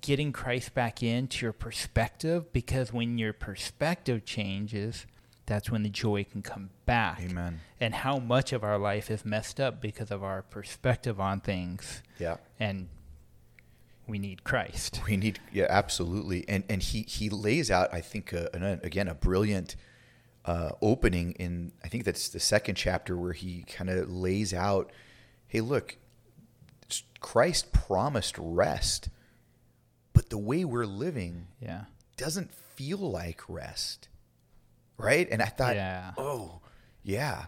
getting 0.00 0.32
Christ 0.32 0.74
back 0.74 1.02
into 1.02 1.44
your 1.44 1.52
perspective 1.52 2.52
because 2.52 2.92
when 2.92 3.18
your 3.18 3.32
perspective 3.32 4.24
changes, 4.24 5.06
that's 5.46 5.70
when 5.70 5.82
the 5.82 5.88
joy 5.90 6.24
can 6.24 6.40
come 6.42 6.70
back 6.86 7.20
Amen. 7.20 7.60
and 7.80 7.94
how 7.94 8.18
much 8.18 8.52
of 8.52 8.62
our 8.64 8.78
life 8.78 9.10
is 9.10 9.24
messed 9.24 9.60
up 9.60 9.80
because 9.80 10.10
of 10.10 10.22
our 10.22 10.42
perspective 10.42 11.20
on 11.20 11.40
things 11.40 12.02
Yeah. 12.18 12.36
and 12.60 12.88
we 14.06 14.18
need 14.18 14.44
christ 14.44 15.00
We 15.06 15.16
need, 15.16 15.40
yeah, 15.52 15.66
absolutely. 15.68 16.44
And 16.48 16.64
and 16.68 16.82
he 16.82 17.02
he 17.02 17.28
lays 17.28 17.70
out, 17.70 17.92
I 17.92 18.00
think, 18.00 18.32
uh, 18.32 18.46
an, 18.54 18.62
again 18.82 19.08
a 19.08 19.14
brilliant 19.14 19.76
uh, 20.44 20.70
opening 20.80 21.32
in. 21.32 21.72
I 21.84 21.88
think 21.88 22.04
that's 22.04 22.28
the 22.28 22.40
second 22.40 22.74
chapter 22.74 23.16
where 23.16 23.32
he 23.32 23.62
kind 23.62 23.88
of 23.90 24.10
lays 24.10 24.52
out, 24.52 24.90
hey, 25.46 25.60
look, 25.60 25.98
Christ 27.20 27.72
promised 27.72 28.36
rest, 28.38 29.08
but 30.12 30.30
the 30.30 30.38
way 30.38 30.64
we're 30.64 30.86
living 30.86 31.46
yeah 31.60 31.84
doesn't 32.16 32.50
feel 32.76 32.98
like 32.98 33.40
rest, 33.48 34.08
right? 34.98 35.26
And 35.30 35.42
I 35.42 35.46
thought, 35.46 35.74
Yeah. 35.76 36.12
oh, 36.16 36.60
yeah. 37.02 37.46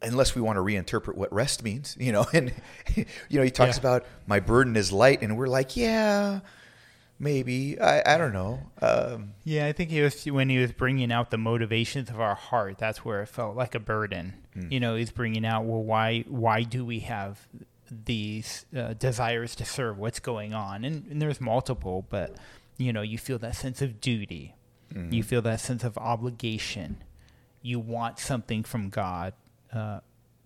Unless 0.00 0.34
we 0.36 0.40
want 0.42 0.56
to 0.56 0.60
reinterpret 0.62 1.16
what 1.16 1.32
rest 1.32 1.62
means, 1.64 1.96
you 1.98 2.12
know, 2.12 2.24
and 2.32 2.52
you 2.96 3.38
know, 3.38 3.42
he 3.42 3.50
talks 3.50 3.76
Yeah. 3.76 3.80
about 3.80 4.06
my 4.26 4.40
burden 4.40 4.76
is 4.76 4.92
light, 4.92 5.22
and 5.22 5.36
we're 5.36 5.48
like, 5.48 5.76
yeah, 5.76 6.40
maybe. 7.18 7.80
I, 7.80 8.14
I 8.14 8.18
don't 8.18 8.32
know. 8.32 8.60
Um, 8.80 9.32
yeah 9.44 9.66
i 9.66 9.72
think 9.72 9.90
he 9.90 10.00
was 10.02 10.24
when 10.26 10.48
he 10.48 10.58
was 10.58 10.70
bringing 10.72 11.10
out 11.10 11.30
the 11.30 11.38
motivations 11.38 12.10
of 12.10 12.20
our 12.20 12.34
heart 12.36 12.78
that's 12.78 13.04
where 13.04 13.22
it 13.22 13.26
felt 13.28 13.56
like 13.56 13.74
a 13.74 13.80
burden 13.80 14.34
you 14.70 14.78
know 14.80 14.94
he's 14.96 15.10
bringing 15.10 15.44
out 15.46 15.64
well 15.64 15.82
why 15.82 16.24
why 16.28 16.62
do 16.62 16.84
we 16.84 17.00
have 17.00 17.46
these 17.90 18.66
uh, 18.76 18.92
desires 18.94 19.54
to 19.56 19.64
serve 19.64 19.98
what's 19.98 20.20
going 20.20 20.54
on. 20.54 20.84
And, 20.84 21.06
and 21.10 21.20
there's 21.22 21.40
multiple 21.40 22.06
but 22.08 22.36
you 22.76 22.92
know 22.92 23.02
you 23.02 23.18
feel 23.18 23.38
that 23.40 23.56
sense 23.56 23.82
of 23.82 24.00
duty. 24.00 24.54
You 25.10 25.22
feel 25.22 25.42
that 25.42 25.60
sense 25.60 25.84
of 25.84 25.98
obligation. 25.98 27.02
You 27.60 27.78
want 27.78 28.18
something 28.18 28.62
from 28.64 28.88
god 28.88 29.34
uh, 29.72 30.00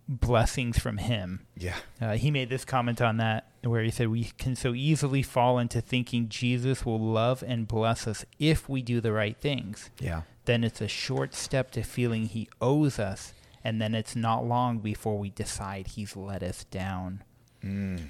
blessings 0.08 0.78
from 0.78 0.98
him. 0.98 1.46
Yeah, 1.56 1.76
Uh, 2.00 2.16
he 2.16 2.30
made 2.30 2.48
this 2.50 2.64
comment 2.64 3.00
on 3.00 3.18
that 3.18 3.46
where 3.62 3.82
he 3.82 3.90
said, 3.90 4.08
We 4.08 4.24
can 4.38 4.56
so 4.56 4.74
easily 4.74 5.22
fall 5.22 5.58
into 5.58 5.80
thinking 5.80 6.28
Jesus 6.28 6.84
will 6.84 6.98
love 6.98 7.44
and 7.46 7.68
bless 7.68 8.06
us 8.08 8.24
if 8.38 8.68
we 8.68 8.82
do 8.82 9.00
the 9.00 9.12
right 9.12 9.36
things. 9.36 9.90
yeah, 10.00 10.22
Then 10.44 10.64
it's 10.64 10.80
a 10.80 10.88
short 10.88 11.34
step 11.34 11.70
to 11.72 11.82
feeling 11.82 12.26
he 12.26 12.48
owes 12.60 12.98
us, 12.98 13.32
and 13.62 13.80
then 13.80 13.94
it's 13.94 14.16
not 14.16 14.44
long 14.44 14.78
before 14.78 15.18
we 15.18 15.30
decide 15.30 15.86
he's 15.88 16.16
let 16.16 16.42
us 16.42 16.64
down. 16.64 17.22
Mm, 17.64 18.00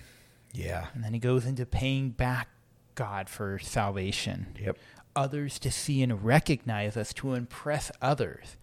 yeah, 0.52 0.87
And 0.94 1.02
then 1.02 1.12
he 1.12 1.18
goes 1.18 1.47
into 1.47 1.64
paying 1.66 2.11
back 2.11 2.49
God 2.94 3.28
for 3.28 3.59
salvation. 3.59 4.56
yep, 4.61 4.76
Others 5.14 5.59
to 5.61 5.71
see 5.71 6.02
and 6.02 6.25
recognize 6.25 6.97
us 6.97 7.12
to 7.14 7.35
impress 7.35 7.90
others. 8.00 8.56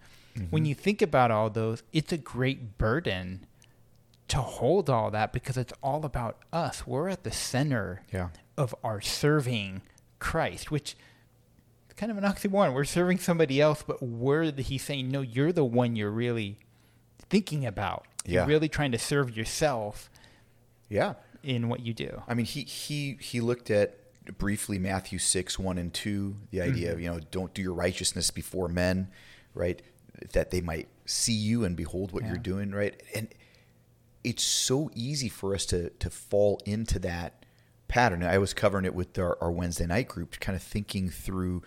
When 0.48 0.64
you 0.64 0.74
think 0.74 1.02
about 1.02 1.30
all 1.30 1.50
those, 1.50 1.82
it's 1.92 2.12
a 2.12 2.16
great 2.16 2.78
burden 2.78 3.46
to 4.28 4.38
hold 4.38 4.88
all 4.88 5.10
that 5.10 5.32
because 5.32 5.56
it's 5.56 5.72
all 5.82 6.06
about 6.06 6.38
us. 6.52 6.86
We're 6.86 7.08
at 7.08 7.24
the 7.24 7.32
center 7.32 8.02
yeah, 8.12 8.28
of 8.56 8.74
our 8.82 9.00
serving 9.00 9.82
Christ, 10.18 10.70
which 10.70 10.96
is 11.88 11.94
kind 11.96 12.10
of 12.10 12.16
an 12.16 12.24
oxymoron. 12.24 12.72
We're 12.74 12.84
serving 12.84 13.18
somebody 13.18 13.60
else, 13.60 13.82
but 13.86 14.02
we're 14.02 14.50
the, 14.50 14.62
he's 14.62 14.82
saying, 14.82 15.10
no, 15.10 15.20
you're 15.20 15.52
the 15.52 15.64
one 15.64 15.94
you're 15.96 16.10
really 16.10 16.58
thinking 17.28 17.66
about. 17.66 18.06
Yeah. 18.24 18.40
You're 18.40 18.46
really 18.48 18.68
trying 18.68 18.92
to 18.92 18.98
serve 18.98 19.36
yourself 19.36 20.08
yeah. 20.90 21.14
in 21.42 21.70
what 21.70 21.80
you 21.80 21.94
do. 21.94 22.22
I 22.28 22.34
mean, 22.34 22.44
he 22.44 22.64
he 22.64 23.16
he 23.20 23.40
looked 23.40 23.70
at 23.70 23.96
briefly 24.36 24.78
Matthew 24.78 25.18
six 25.18 25.58
one 25.58 25.78
and 25.78 25.92
two, 25.94 26.36
the 26.50 26.58
mm-hmm. 26.58 26.70
idea 26.70 26.92
of 26.92 27.00
you 27.00 27.10
know 27.10 27.20
don't 27.30 27.54
do 27.54 27.62
your 27.62 27.72
righteousness 27.72 28.30
before 28.30 28.68
men, 28.68 29.08
right? 29.54 29.80
That 30.32 30.50
they 30.50 30.60
might 30.60 30.88
see 31.06 31.32
you 31.32 31.64
and 31.64 31.74
behold 31.76 32.12
what 32.12 32.24
Yeah. 32.24 32.30
you're 32.30 32.38
doing, 32.38 32.72
right? 32.72 33.02
And 33.14 33.28
it's 34.22 34.44
so 34.44 34.90
easy 34.94 35.30
for 35.30 35.54
us 35.54 35.64
to 35.66 35.88
to 35.90 36.10
fall 36.10 36.60
into 36.66 36.98
that 36.98 37.46
pattern. 37.88 38.22
I 38.22 38.38
was 38.38 38.52
covering 38.52 38.84
it 38.84 38.94
with 38.94 39.18
our, 39.18 39.36
our 39.40 39.50
Wednesday 39.50 39.86
night 39.86 40.08
group, 40.08 40.38
kind 40.40 40.54
of 40.54 40.62
thinking 40.62 41.08
through 41.08 41.62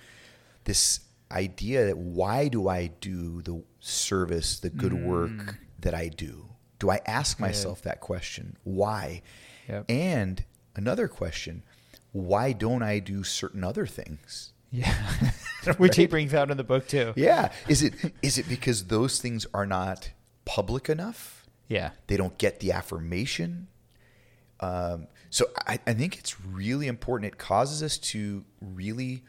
this 0.66 1.02
idea 1.32 1.86
that 1.86 1.98
why 1.98 2.48
do 2.48 2.68
I 2.68 2.88
do 2.88 3.42
the 3.42 3.64
service, 3.80 4.60
the 4.60 4.70
good 4.70 4.94
work 4.94 5.32
mm. 5.32 5.58
that 5.80 5.94
I 5.94 6.08
do? 6.08 6.53
Do 6.80 6.90
I 6.90 7.00
ask 7.06 7.40
myself 7.40 7.82
that 7.84 8.00
question? 8.02 8.58
Why? 8.64 9.22
Yep. 9.70 9.86
And 9.90 10.44
another 10.76 11.08
question, 11.08 11.64
why 12.12 12.52
don't 12.52 12.84
I 12.84 13.00
do 13.00 13.24
certain 13.24 13.64
other 13.64 13.86
things? 13.86 14.54
Yeah. 14.72 14.94
Which 15.78 15.96
he 15.96 16.08
brings 16.08 16.34
out 16.34 16.52
in 16.52 16.58
the 16.58 16.64
book 16.64 16.88
too. 16.88 17.14
Yeah. 17.16 17.52
Is 17.70 17.84
it 17.84 17.94
is 18.22 18.38
it 18.38 18.50
because 18.50 18.86
those 18.86 19.22
things 19.22 19.46
are 19.54 19.66
not 19.66 20.12
public 20.46 20.90
enough? 20.90 21.46
Yeah. 21.70 21.92
They 22.08 22.18
don't 22.18 22.38
get 22.38 22.60
the 22.60 22.74
affirmation. 22.74 23.68
Um, 24.60 25.08
so 25.30 25.46
I, 25.66 25.80
I 25.88 25.94
think 25.94 26.18
it's 26.18 26.40
really 26.42 26.88
important. 26.88 27.32
It 27.34 27.38
causes 27.38 27.82
us 27.82 27.98
to 28.00 28.44
really 28.62 29.24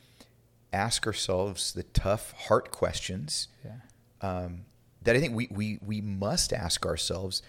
ask 0.73 1.07
ourselves 1.07 1.73
the 1.73 1.85
tough 1.85 2.33
heart 2.33 2.71
questions 2.73 3.49
Yeah. 3.65 3.77
um, 4.21 4.65
that 5.05 5.15
I 5.17 5.21
think 5.21 5.35
we, 5.35 5.49
we, 5.51 5.79
we 5.85 6.01
must 6.01 6.53
ask 6.53 6.85
ourselves 6.85 7.43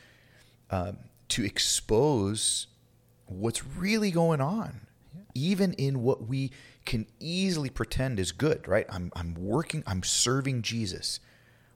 um, 0.70 0.98
to 1.30 1.44
expose 1.44 2.68
what's 3.28 3.66
really 3.66 4.12
going 4.12 4.42
on, 4.42 4.82
even 5.34 5.74
in 5.74 6.04
what 6.04 6.28
we 6.28 6.52
can 6.86 7.08
easily 7.20 7.70
pretend 7.70 8.20
is 8.20 8.32
good, 8.32 8.68
right? 8.68 8.86
I'm, 8.90 9.12
I'm 9.16 9.34
working, 9.34 9.84
I'm 9.88 10.04
serving 10.04 10.62
Jesus, 10.62 11.20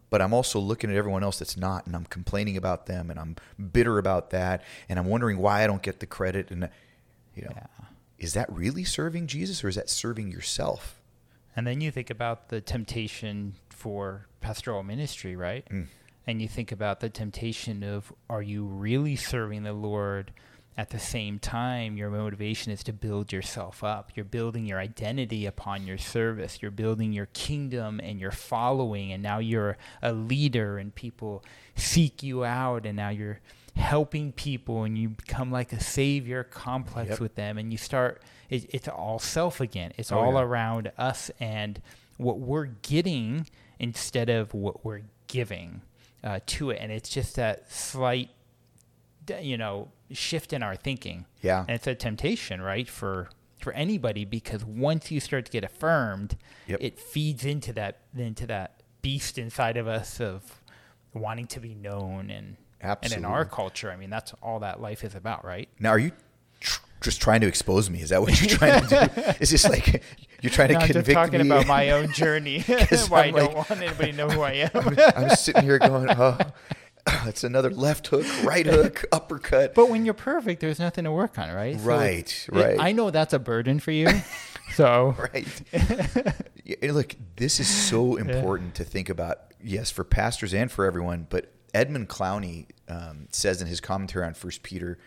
but 0.10 0.22
I'm 0.22 0.34
also 0.34 0.60
looking 0.60 0.92
at 0.92 0.96
everyone 0.96 1.24
else 1.24 1.40
that's 1.40 1.58
not, 1.58 1.88
and 1.88 1.96
I'm 1.96 2.06
complaining 2.06 2.58
about 2.58 2.86
them, 2.86 3.10
and 3.10 3.20
I'm 3.20 3.36
bitter 3.72 3.98
about 3.98 4.30
that, 4.32 4.64
and 4.88 5.00
I'm 5.00 5.08
wondering 5.08 5.38
why 5.40 5.64
I 5.64 5.68
don't 5.68 5.82
get 5.82 6.00
the 6.00 6.06
credit. 6.06 6.52
And, 6.52 6.70
you 7.36 7.44
know, 7.44 7.52
Yeah. 7.56 7.68
is 8.20 8.34
that 8.34 8.52
really 8.52 8.84
serving 8.84 9.28
Jesus 9.28 9.64
or 9.64 9.70
is 9.70 9.76
that 9.76 9.90
serving 9.90 10.32
yourself? 10.32 11.00
And 11.56 11.66
then 11.66 11.82
you 11.82 11.90
think 11.92 12.10
about 12.10 12.50
the 12.50 12.62
temptation 12.62 13.56
for 13.80 14.28
pastoral 14.42 14.84
ministry, 14.84 15.36
right? 15.36 15.66
Mm. 15.72 15.88
And 16.28 16.42
you 16.42 16.48
think 16.48 16.72
about 16.72 17.00
the 17.00 17.10
temptation 17.10 17.82
of 17.84 18.14
are 18.30 18.42
you 18.42 18.66
really 18.66 19.16
serving 19.16 19.64
the 19.64 19.74
Lord 19.74 20.32
at 20.78 20.92
the 20.92 21.00
same 21.00 21.40
time 21.40 21.98
your 21.98 22.10
motivation 22.10 22.72
is 22.72 22.84
to 22.84 22.94
build 22.94 23.34
yourself 23.34 23.84
up. 23.84 24.12
You're 24.16 24.24
building 24.26 24.66
your 24.66 24.80
identity 24.80 25.46
upon 25.46 25.86
your 25.88 25.98
service. 25.98 26.60
You're 26.62 26.72
building 26.72 27.12
your 27.12 27.26
kingdom 27.34 28.00
and 28.02 28.20
your 28.20 28.32
following 28.32 29.12
and 29.12 29.22
now 29.24 29.40
you're 29.40 29.78
a 30.02 30.14
leader 30.14 30.78
and 30.78 30.94
people 30.94 31.44
seek 31.76 32.22
you 32.24 32.46
out 32.46 32.86
and 32.86 32.96
now 32.96 33.10
you're 33.10 33.40
helping 33.76 34.32
people 34.32 34.84
and 34.84 34.98
you 34.98 35.10
become 35.10 35.52
like 35.52 35.74
a 35.74 35.80
savior 35.82 36.44
complex 36.44 37.10
Yep. 37.12 37.20
with 37.20 37.36
them 37.36 37.58
and 37.58 37.72
you 37.72 37.78
start 37.78 38.22
it, 38.50 38.70
it's 38.74 38.88
all 38.88 39.20
self 39.20 39.60
again. 39.62 39.92
It's 39.98 40.12
Oh, 40.12 40.20
all 40.20 40.34
yeah. 40.34 40.42
around 40.42 40.92
us 40.98 41.30
and 41.40 41.82
what 42.18 42.40
we're 42.40 42.66
getting 42.84 43.48
instead 43.80 44.30
of 44.30 44.54
what 44.54 44.84
we're 44.86 45.02
giving 45.28 45.82
uh, 46.24 46.40
to 46.46 46.70
it. 46.72 46.80
And 46.82 46.92
it's 46.92 47.10
just 47.10 47.36
that 47.36 47.72
slight, 47.72 48.30
you 49.42 49.58
know, 49.58 49.90
shift 50.12 50.54
in 50.54 50.64
our 50.64 50.76
thinking. 50.76 51.26
Yeah. 51.42 51.62
And 51.62 51.72
it's 51.72 51.88
a 51.88 51.96
temptation, 51.96 52.62
right, 52.62 52.88
for 52.90 53.30
for 53.60 53.74
anybody 53.74 54.24
because 54.24 54.64
once 54.64 55.12
you 55.12 55.20
start 55.20 55.46
to 55.46 55.52
get 55.52 55.64
affirmed, 55.66 56.38
Yep. 56.68 56.80
it 56.82 57.00
feeds 57.00 57.44
into 57.44 57.74
that 57.74 58.00
into 58.16 58.48
that 58.48 58.84
beast 59.02 59.38
inside 59.38 59.76
of 59.78 59.88
us 59.88 60.20
of 60.22 60.62
wanting 61.14 61.48
to 61.48 61.60
be 61.60 61.74
known 61.76 62.30
and 62.30 62.58
Absolutely. 62.82 63.16
And 63.18 63.26
in 63.26 63.32
our 63.32 63.44
culture, 63.44 63.92
I 63.92 63.98
mean, 63.98 64.10
that's 64.10 64.34
all 64.42 64.60
that 64.62 64.80
life 64.80 65.04
is 65.04 65.14
about, 65.14 65.44
right? 65.44 65.68
Now, 65.80 65.90
are 65.90 66.00
you 66.00 66.12
just 67.02 67.22
trying 67.22 67.42
to 67.42 67.48
expose 67.48 67.90
me? 67.90 68.02
Is 68.02 68.10
that 68.10 68.22
what 68.22 68.40
you're 68.40 68.58
trying 68.58 68.82
to 68.88 68.88
do? 69.16 69.22
Is 69.40 69.50
this 69.52 69.68
like 69.68 70.04
you're 70.42 70.52
trying 70.52 70.70
to 70.70 70.74
No, 70.76 70.80
I'm 70.82 70.92
just 70.94 71.12
talking 71.12 71.42
me? 71.42 71.48
about 71.48 71.68
my 71.68 71.92
own 71.92 72.12
journey. 72.12 72.62
Why 73.10 73.24
I 73.24 73.26
I'm 73.28 73.34
don't 73.36 73.46
like- 73.46 73.56
want 73.56 73.72
anybody 73.72 74.12
to 74.12 74.18
know 74.18 74.30
who 74.30 74.42
I 74.42 74.52
am. 74.74 74.98
I'm 75.16 75.30
sitting 75.36 75.64
here 75.64 75.80
going, 75.80 76.10
oh, 76.10 76.38
it's 77.26 77.44
another 77.44 77.70
left 77.70 78.08
hook, 78.08 78.26
right 78.44 78.66
hook, 78.66 79.06
uppercut. 79.12 79.74
But 79.76 79.90
when 79.90 80.06
you're 80.06 80.14
perfect, 80.14 80.62
there's 80.62 80.80
nothing 80.80 81.06
to 81.06 81.12
work 81.12 81.38
on, 81.40 81.50
right? 81.54 81.80
So 81.80 81.86
Right, 81.86 82.48
it- 82.48 82.56
right. 82.56 82.78
I 82.80 82.92
know 82.92 83.12
that's 83.12 83.34
a 83.34 83.40
burden 83.40 83.80
for 83.80 83.92
you. 83.92 84.08
So 84.76 85.16
right. 85.34 85.48
Yeah, 86.64 86.92
look, 86.92 87.16
this 87.38 87.60
is 87.60 87.68
so 87.68 88.16
important 88.18 88.76
to 88.76 88.84
think 88.84 89.10
about. 89.10 89.40
Yes, 89.64 89.90
for 89.90 90.04
pastors 90.04 90.54
and 90.54 90.72
for 90.72 90.86
everyone. 90.86 91.26
But 91.30 91.52
Edmund 91.74 92.10
Clowney 92.10 92.68
um, 92.88 93.28
says 93.32 93.62
in 93.62 93.68
his 93.68 93.82
commentary 93.82 94.26
on 94.26 94.34
First 94.36 94.62
Peter, 94.64 95.00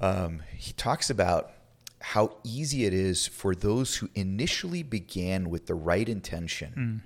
um, 0.00 0.42
he 0.56 0.72
talks 0.72 1.10
about 1.10 1.52
how 2.00 2.36
easy 2.44 2.84
it 2.84 2.94
is 2.94 3.26
for 3.26 3.54
those 3.54 3.96
who 3.96 4.08
initially 4.14 4.82
began 4.82 5.50
with 5.50 5.66
the 5.66 5.74
right 5.74 6.08
intention 6.08 7.02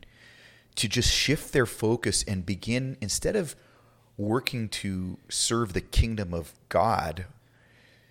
to 0.74 0.88
just 0.88 1.10
shift 1.10 1.52
their 1.52 1.66
focus 1.66 2.22
and 2.24 2.44
begin 2.44 2.96
instead 3.00 3.34
of 3.36 3.56
working 4.18 4.68
to 4.68 5.18
serve 5.28 5.72
the 5.72 5.80
kingdom 5.80 6.34
of 6.34 6.52
God 6.68 7.26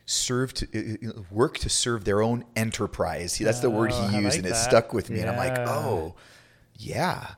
serve 0.05 0.53
to 0.53 0.67
uh, 1.07 1.21
work 1.31 1.57
to 1.59 1.69
serve 1.69 2.03
their 2.03 2.21
own 2.21 2.43
enterprise. 2.55 3.37
That's 3.37 3.59
the 3.59 3.69
word 3.69 3.91
Oh, 3.93 4.07
he 4.07 4.17
I 4.17 4.19
used, 4.19 4.37
like 4.37 4.45
and 4.45 4.53
it 4.53 4.55
stuck 4.55 4.93
with 4.93 5.09
me. 5.09 5.19
And 5.21 5.29
I'm 5.29 5.37
like, 5.37 5.57
oh, 5.59 6.15
yeah. 6.77 7.35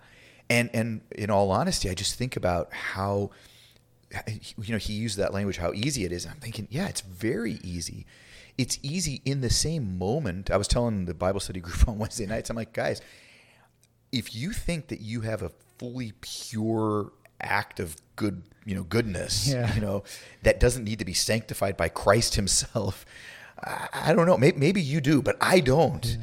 And 0.49 0.69
and 0.73 1.01
in 1.11 1.29
all 1.29 1.51
honesty, 1.51 1.89
I 1.89 1.93
just 1.93 2.15
think 2.15 2.35
about 2.35 2.73
how 2.73 3.31
you 4.27 4.71
know 4.71 4.77
he 4.77 4.93
used 4.93 5.17
that 5.17 5.33
language, 5.33 5.57
how 5.57 5.71
easy 5.73 6.05
it 6.05 6.11
is. 6.11 6.25
And 6.25 6.33
I'm 6.33 6.39
thinking, 6.39 6.67
yeah, 6.69 6.87
it's 6.87 7.01
very 7.01 7.59
easy. 7.63 8.05
It's 8.57 8.77
easy 8.83 9.21
in 9.25 9.41
the 9.41 9.49
same 9.49 9.97
moment. 9.97 10.51
I 10.51 10.57
was 10.57 10.67
telling 10.67 11.05
the 11.05 11.13
Bible 11.13 11.39
study 11.39 11.59
group 11.61 11.87
on 11.87 11.97
Wednesday 11.97 12.25
nights. 12.25 12.49
I'm 12.49 12.55
like, 12.55 12.73
guys, 12.73 13.01
if 14.11 14.35
you 14.35 14.51
think 14.51 14.87
that 14.89 15.01
you 15.01 15.21
have 15.21 15.41
a 15.41 15.51
fully 15.79 16.13
pure 16.21 17.11
act 17.41 17.79
of 17.79 17.95
good, 18.15 18.43
you 18.65 18.75
know, 18.75 18.83
goodness, 18.83 19.47
Yeah. 19.47 19.73
you 19.73 19.81
know, 19.81 20.03
that 20.43 20.59
doesn't 20.59 20.83
need 20.83 20.99
to 20.99 21.05
be 21.05 21.13
sanctified 21.13 21.75
by 21.75 21.89
Christ 21.89 22.35
Himself, 22.35 23.05
I, 23.61 23.87
I 23.91 24.13
don't 24.13 24.27
know. 24.27 24.37
Maybe, 24.37 24.57
maybe 24.57 24.81
you 24.81 25.01
do, 25.01 25.21
but 25.21 25.35
I 25.41 25.59
don't. 25.59 26.17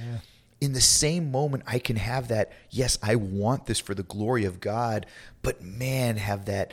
In 0.60 0.72
the 0.74 0.80
same 0.80 1.30
moment, 1.32 1.64
I 1.66 1.78
can 1.78 1.96
have 1.96 2.28
that. 2.28 2.52
Yes, 2.70 2.98
I 3.02 3.16
want 3.16 3.66
this 3.66 3.80
for 3.80 3.94
the 3.94 4.02
glory 4.02 4.44
of 4.44 4.60
God, 4.60 5.06
but 5.42 5.62
man, 5.62 6.16
have 6.18 6.44
that. 6.44 6.72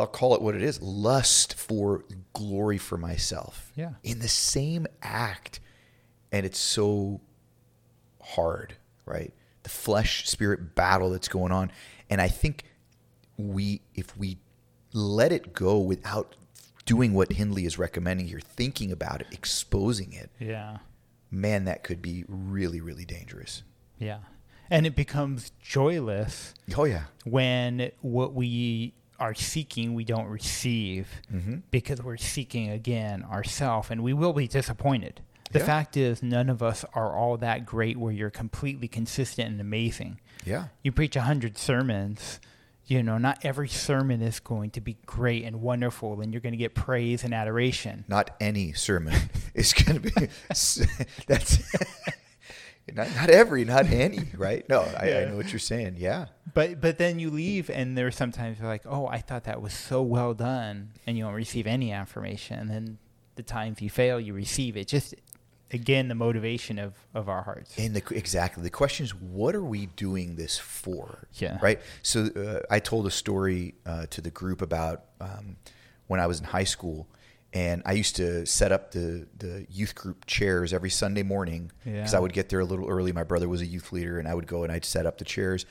I'll 0.00 0.06
call 0.06 0.34
it 0.34 0.42
what 0.42 0.54
it 0.54 0.62
is: 0.62 0.80
lust 0.80 1.54
for 1.54 2.04
glory 2.32 2.78
for 2.78 2.96
myself. 2.96 3.72
Yeah. 3.76 3.92
In 4.02 4.18
the 4.20 4.28
same 4.28 4.86
act, 5.02 5.60
and 6.30 6.46
it's 6.46 6.58
so 6.58 7.20
hard, 8.22 8.74
right? 9.04 9.32
The 9.62 9.68
flesh 9.70 10.28
spirit 10.28 10.74
battle 10.74 11.10
that's 11.10 11.28
going 11.28 11.52
on. 11.52 11.70
And 12.10 12.20
I 12.20 12.28
think 12.28 12.64
we, 13.36 13.80
if 13.94 14.16
we 14.16 14.38
let 14.92 15.32
it 15.32 15.52
go 15.52 15.78
without 15.78 16.36
doing 16.84 17.14
what 17.14 17.32
Hindley 17.32 17.64
is 17.64 17.78
recommending 17.78 18.26
here, 18.28 18.40
thinking 18.40 18.90
about 18.92 19.20
it, 19.20 19.28
exposing 19.30 20.12
it, 20.12 20.30
yeah, 20.38 20.78
man, 21.30 21.64
that 21.64 21.84
could 21.84 22.02
be 22.02 22.24
really, 22.28 22.80
really 22.80 23.04
dangerous. 23.04 23.62
yeah, 23.98 24.18
and 24.70 24.86
it 24.86 24.94
becomes 24.96 25.52
joyless 25.60 26.54
Oh, 26.76 26.84
yeah. 26.84 27.04
when 27.24 27.90
what 28.00 28.34
we 28.34 28.94
are 29.22 29.34
seeking 29.34 29.94
we 29.94 30.04
don't 30.04 30.26
receive 30.26 31.06
Mm-hmm. 31.32 31.56
because 31.70 32.02
we're 32.02 32.16
seeking 32.16 32.70
again 32.70 33.22
ourself 33.22 33.90
and 33.90 34.02
we 34.02 34.12
will 34.12 34.32
be 34.32 34.48
disappointed. 34.48 35.20
The 35.52 35.60
Yeah. 35.60 35.66
fact 35.66 35.96
is 35.96 36.22
none 36.22 36.48
of 36.50 36.62
us 36.62 36.84
are 36.94 37.14
all 37.16 37.36
that 37.38 37.64
great 37.64 37.96
where 37.96 38.12
you're 38.12 38.30
completely 38.30 38.88
consistent 38.88 39.48
and 39.50 39.60
amazing. 39.60 40.18
Yeah. 40.44 40.64
You 40.82 40.90
preach 40.92 41.14
a 41.14 41.20
hundred 41.22 41.56
sermons, 41.56 42.40
you 42.86 43.00
know, 43.02 43.16
not 43.16 43.38
every 43.44 43.68
sermon 43.68 44.22
is 44.22 44.40
going 44.40 44.70
to 44.70 44.80
be 44.80 44.96
great 45.06 45.44
and 45.44 45.60
wonderful 45.62 46.20
and 46.20 46.32
you're 46.32 46.40
going 46.40 46.52
to 46.58 46.64
get 46.66 46.74
praise 46.74 47.22
and 47.22 47.32
adoration. 47.32 48.04
Not 48.08 48.34
any 48.40 48.72
sermon 48.72 49.14
is 49.54 49.72
going 49.72 50.00
to 50.02 50.10
be, 50.10 50.28
that's, 51.28 51.62
not, 52.92 53.14
not 53.14 53.30
every, 53.30 53.64
not 53.64 53.86
any, 53.90 54.20
right? 54.36 54.68
No, 54.68 54.80
I, 54.80 55.14
I 55.14 55.24
know 55.26 55.36
what 55.36 55.52
you're 55.52 55.58
saying. 55.58 55.96
Yeah. 55.98 56.26
But 56.54 56.80
but 56.80 56.98
then 56.98 57.18
you 57.18 57.30
leave 57.30 57.70
and 57.70 57.96
there's 57.96 58.16
sometimes 58.16 58.58
you're 58.58 58.68
like, 58.68 58.82
"Oh, 58.86 59.06
I 59.06 59.18
thought 59.18 59.44
that 59.44 59.62
was 59.62 59.72
so 59.72 60.02
well 60.02 60.34
done." 60.34 60.90
And 61.06 61.16
you 61.16 61.24
don't 61.24 61.34
receive 61.34 61.66
any 61.66 61.92
affirmation. 61.92 62.58
And 62.58 62.70
then 62.70 62.98
the 63.36 63.42
times 63.42 63.80
you 63.80 63.90
fail, 63.90 64.20
you 64.20 64.34
receive 64.34 64.76
it. 64.76 64.88
Just 64.88 65.14
again 65.70 66.08
the 66.08 66.14
motivation 66.14 66.78
of 66.78 66.94
of 67.14 67.28
our 67.28 67.42
hearts. 67.42 67.74
And 67.78 67.94
the, 67.94 68.02
exactly 68.14 68.62
the 68.62 68.70
question 68.70 69.04
is, 69.04 69.14
what 69.14 69.54
are 69.54 69.64
we 69.64 69.86
doing 69.86 70.36
this 70.36 70.58
for? 70.58 71.28
Yeah. 71.34 71.58
Right. 71.62 71.80
So 72.02 72.26
uh, 72.26 72.60
I 72.70 72.80
told 72.80 73.06
a 73.06 73.10
story 73.10 73.74
uh, 73.86 74.06
to 74.10 74.20
the 74.20 74.30
group 74.30 74.60
about 74.60 75.04
um, 75.20 75.56
when 76.08 76.20
I 76.20 76.26
was 76.26 76.40
in 76.40 76.44
high 76.44 76.64
school, 76.64 77.08
and 77.54 77.82
I 77.84 77.92
used 77.92 78.16
to 78.16 78.46
set 78.46 78.72
up 78.72 78.92
the 78.92 79.26
the 79.38 79.66
youth 79.70 79.94
group 79.94 80.24
chairs 80.26 80.72
every 80.72 80.90
Sunday 80.90 81.22
morning 81.22 81.70
because 81.84 82.12
Yeah. 82.12 82.18
I 82.18 82.20
would 82.20 82.32
get 82.32 82.48
there 82.48 82.60
a 82.60 82.64
little 82.64 82.88
early. 82.88 83.12
My 83.12 83.24
brother 83.24 83.48
was 83.48 83.60
a 83.60 83.66
youth 83.66 83.92
leader, 83.92 84.18
and 84.18 84.26
I 84.26 84.34
would 84.34 84.46
go 84.46 84.62
and 84.64 84.72
I'd 84.72 84.84
set 84.84 85.04
up 85.06 85.18
the 85.18 85.24
chairs. 85.24 85.66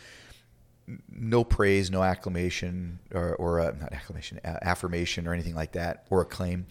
No 1.10 1.44
praise, 1.44 1.90
no 1.90 2.04
acclamation, 2.04 3.00
or, 3.14 3.36
or 3.36 3.60
uh, 3.62 3.72
not 3.80 3.94
acclamation, 3.94 4.40
uh, 4.44 4.58
affirmation, 4.62 5.28
or 5.28 5.34
anything 5.34 5.56
like 5.56 5.74
that, 5.74 6.06
or 6.10 6.22
acclaim. 6.22 6.66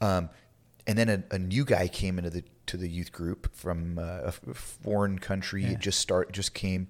Um, 0.00 0.30
and 0.86 0.96
then 0.96 1.08
a, 1.10 1.34
a 1.34 1.38
new 1.38 1.64
guy 1.64 1.88
came 1.88 2.16
into 2.18 2.30
the 2.30 2.44
to 2.66 2.76
the 2.76 2.88
youth 2.88 3.12
group 3.12 3.54
from 3.54 3.98
uh, 3.98 4.20
a 4.24 4.32
foreign 4.54 5.18
country. 5.18 5.64
Yeah. 5.64 5.74
Just 5.74 5.98
start 6.00 6.32
just 6.32 6.54
came, 6.54 6.88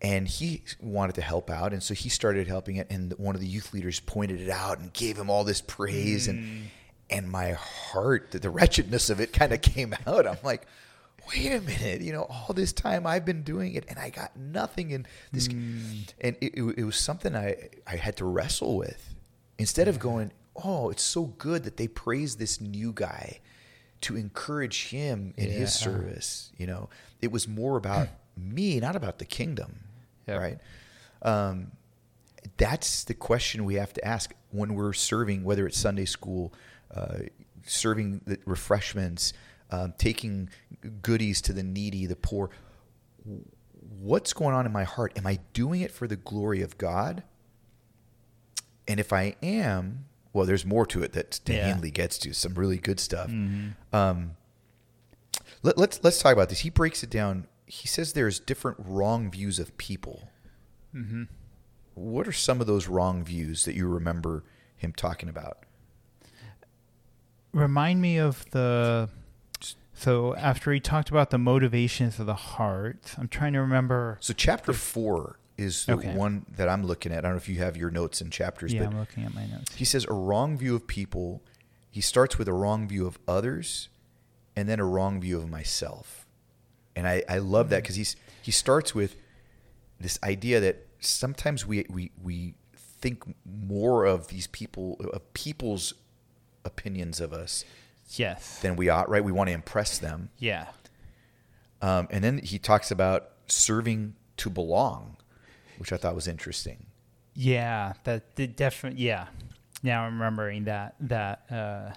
and 0.00 0.26
he 0.26 0.62
wanted 0.80 1.16
to 1.16 1.22
help 1.22 1.50
out, 1.50 1.72
and 1.72 1.82
so 1.82 1.92
he 1.94 2.08
started 2.08 2.46
helping 2.46 2.76
it. 2.76 2.86
And 2.90 3.12
one 3.18 3.34
of 3.34 3.40
the 3.40 3.46
youth 3.48 3.74
leaders 3.74 4.00
pointed 4.00 4.40
it 4.40 4.48
out 4.50 4.78
and 4.78 4.92
gave 4.92 5.16
him 5.18 5.28
all 5.28 5.44
this 5.44 5.60
praise, 5.60 6.26
Mm. 6.26 6.30
and 6.30 6.70
and 7.10 7.28
my 7.30 7.52
heart, 7.52 8.30
the, 8.32 8.38
the 8.38 8.50
wretchedness 8.50 9.10
of 9.10 9.20
it, 9.20 9.32
kind 9.32 9.52
of 9.52 9.60
came 9.62 9.94
out. 10.06 10.26
I'm 10.26 10.38
like. 10.42 10.66
Wait 11.36 11.52
a 11.52 11.60
minute! 11.60 12.00
You 12.00 12.12
know, 12.14 12.22
all 12.22 12.54
this 12.54 12.72
time 12.72 13.06
I've 13.06 13.26
been 13.26 13.42
doing 13.42 13.74
it, 13.74 13.84
and 13.90 13.98
I 13.98 14.08
got 14.08 14.34
nothing. 14.34 14.94
And 14.94 15.06
this, 15.30 15.46
Mm. 15.48 16.10
and 16.22 16.36
it, 16.40 16.54
it, 16.78 16.84
was 16.84 16.96
something 16.96 17.36
I 17.36 17.68
I 17.86 17.96
had 17.96 18.16
to 18.16 18.24
wrestle 18.24 18.78
with. 18.78 19.14
Instead 19.58 19.88
of 19.88 19.98
going, 19.98 20.32
oh, 20.64 20.88
it's 20.88 21.02
so 21.02 21.24
good 21.26 21.64
that 21.64 21.76
they 21.76 21.86
praise 21.86 22.36
this 22.36 22.62
new 22.62 22.92
guy 22.94 23.40
to 24.02 24.16
encourage 24.16 24.86
him 24.88 25.34
in 25.36 25.50
his 25.50 25.74
service. 25.74 26.50
You 26.56 26.66
know, 26.66 26.88
it 27.20 27.30
was 27.30 27.46
more 27.46 27.76
about 27.76 28.08
me, 28.38 28.80
not 28.80 28.96
about 28.96 29.18
the 29.18 29.26
kingdom, 29.26 29.80
Yep. 30.28 30.40
right? 30.40 30.58
Um, 31.20 31.72
that's 32.56 33.04
the 33.04 33.12
question 33.12 33.66
we 33.66 33.74
have 33.74 33.92
to 33.92 34.02
ask 34.02 34.34
when 34.50 34.74
we're 34.74 34.94
serving, 34.94 35.44
whether 35.44 35.66
it's 35.66 35.76
Sunday 35.76 36.06
school, 36.06 36.54
uh, 36.94 37.18
serving 37.64 38.20
the 38.26 38.38
refreshments, 38.46 39.32
um, 39.70 39.94
taking 39.98 40.48
goodies 41.02 41.40
to 41.42 41.52
the 41.52 41.62
needy, 41.62 42.06
the 42.06 42.16
poor. 42.16 42.50
What's 44.00 44.32
going 44.32 44.54
on 44.54 44.66
in 44.66 44.72
my 44.72 44.84
heart? 44.84 45.12
Am 45.16 45.26
I 45.26 45.38
doing 45.52 45.80
it 45.80 45.90
for 45.92 46.06
the 46.06 46.16
glory 46.16 46.62
of 46.62 46.78
God? 46.78 47.22
And 48.86 48.98
if 48.98 49.12
I 49.12 49.36
am, 49.42 50.06
well, 50.32 50.46
there's 50.46 50.64
more 50.64 50.86
to 50.86 51.02
it 51.02 51.12
that 51.12 51.40
Dan 51.44 51.56
Yeah. 51.56 51.66
Hindley 51.68 51.90
gets 51.90 52.16
to. 52.18 52.32
Some 52.32 52.54
really 52.54 52.78
good 52.78 53.00
stuff. 53.00 53.28
Mhm. 53.30 53.74
Um, 53.92 54.36
let, 55.62 55.76
let's 55.76 56.02
let's 56.02 56.18
talk 56.20 56.32
about 56.32 56.48
this. 56.48 56.60
He 56.60 56.70
breaks 56.70 57.02
it 57.02 57.10
down. 57.10 57.46
He 57.66 57.86
says 57.88 58.12
there's 58.14 58.40
different 58.40 58.78
wrong 58.80 59.30
views 59.30 59.58
of 59.58 59.76
people. 59.76 60.30
Mhm. 60.94 61.28
What 61.94 62.26
are 62.28 62.32
some 62.32 62.60
of 62.60 62.66
those 62.66 62.88
wrong 62.88 63.24
views 63.24 63.64
that 63.64 63.74
you 63.74 63.88
remember 63.88 64.44
him 64.76 64.92
talking 64.92 65.28
about? 65.28 65.64
Remind 67.52 68.00
me 68.00 68.18
of 68.18 68.48
the 68.50 69.08
so 69.94 70.36
after 70.36 70.72
he 70.72 70.78
talked 70.78 71.10
about 71.10 71.30
the 71.30 71.38
motivations 71.38 72.20
of 72.20 72.26
the 72.26 72.34
heart, 72.34 73.14
I'm 73.18 73.26
trying 73.26 73.52
to 73.54 73.60
remember. 73.60 74.18
So 74.20 74.32
chapter 74.32 74.72
four 74.72 75.40
is 75.56 75.86
the 75.86 75.94
Okay. 75.94 76.14
one 76.14 76.46
that 76.56 76.68
I'm 76.68 76.84
looking 76.84 77.10
at. 77.10 77.18
I 77.18 77.20
don't 77.22 77.32
know 77.32 77.36
if 77.38 77.48
you 77.48 77.58
have 77.58 77.76
your 77.76 77.90
notes 77.90 78.20
and 78.20 78.30
chapters, 78.30 78.72
Yeah, 78.72 78.84
but 78.84 78.92
I'm 78.92 79.00
looking 79.00 79.24
at 79.24 79.34
my 79.34 79.46
notes. 79.46 79.74
he 79.74 79.84
says 79.84 80.04
a 80.08 80.12
wrong 80.12 80.56
view 80.56 80.76
of 80.76 80.86
people. 80.86 81.42
He 81.90 82.00
starts 82.00 82.38
with 82.38 82.46
a 82.46 82.52
wrong 82.52 82.86
view 82.86 83.08
of 83.08 83.18
others, 83.26 83.88
and 84.54 84.68
then 84.68 84.78
a 84.78 84.84
wrong 84.84 85.20
view 85.20 85.36
of 85.38 85.50
myself. 85.50 86.26
And 86.94 87.08
I, 87.08 87.24
I 87.28 87.38
love 87.38 87.70
that 87.70 87.76
mm-hmm. 87.78 87.82
because 87.82 87.96
he's 87.96 88.16
he 88.40 88.52
starts 88.52 88.94
with 88.94 89.16
this 89.98 90.16
idea 90.22 90.60
that 90.60 90.86
sometimes 91.00 91.66
we 91.66 91.86
we 91.90 92.12
we 92.22 92.54
think 92.76 93.24
more 93.44 94.04
of 94.04 94.28
these 94.28 94.46
people 94.46 94.96
of 95.12 95.32
people's 95.34 95.94
opinions 96.68 97.20
of 97.20 97.32
us 97.32 97.64
Yes. 98.10 98.60
than 98.60 98.76
we 98.76 98.88
ought. 98.88 99.08
Right? 99.08 99.24
We 99.24 99.32
want 99.32 99.48
to 99.48 99.54
impress 99.54 99.98
them. 99.98 100.28
Yeah. 100.38 100.66
Um, 101.82 102.08
and 102.10 102.22
then 102.22 102.38
he 102.38 102.58
talks 102.58 102.90
about 102.90 103.30
serving 103.46 104.14
to 104.38 104.50
belong, 104.50 105.16
which 105.78 105.92
I 105.92 105.96
thought 105.96 106.14
was 106.14 106.26
interesting. 106.28 106.86
Yeah, 107.34 107.92
that 108.04 108.36
the 108.36 108.46
definitely 108.46 109.00
yeah. 109.04 109.26
Now 109.82 110.02
I'm 110.04 110.14
remembering 110.14 110.64
that 110.64 110.94
that 111.00 111.44
uh, 111.50 111.92